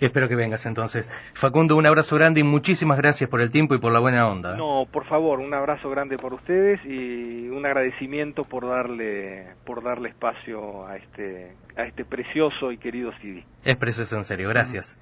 Espero 0.00 0.28
que 0.28 0.36
vengas 0.36 0.66
entonces. 0.66 1.08
Facundo, 1.34 1.76
un 1.76 1.86
abrazo 1.86 2.16
grande 2.16 2.40
y 2.40 2.44
muchísimas 2.44 2.98
gracias 2.98 3.28
por 3.30 3.40
el 3.40 3.50
tiempo 3.50 3.74
y 3.74 3.78
por 3.78 3.92
la 3.92 4.00
buena 4.00 4.28
onda. 4.28 4.56
No, 4.56 4.86
por 4.90 5.06
favor, 5.06 5.40
un 5.40 5.54
abrazo 5.54 5.88
grande 5.90 6.16
por 6.16 6.34
ustedes 6.34 6.80
y 6.84 7.48
un 7.48 7.64
agradecimiento 7.64 8.44
por 8.44 8.68
darle 8.68 9.54
por 9.64 9.82
darle 9.82 10.10
espacio 10.10 10.86
a 10.86 10.96
este 10.96 11.56
a 11.76 11.84
este 11.84 12.04
precioso 12.04 12.72
y 12.72 12.78
querido 12.78 13.12
CD. 13.20 13.44
Es 13.64 13.76
precioso 13.76 14.16
en 14.16 14.24
serio, 14.24 14.48
gracias. 14.48 14.98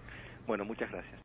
Bueno, 0.47 0.65
muchas 0.65 0.91
gracias. 0.91 1.19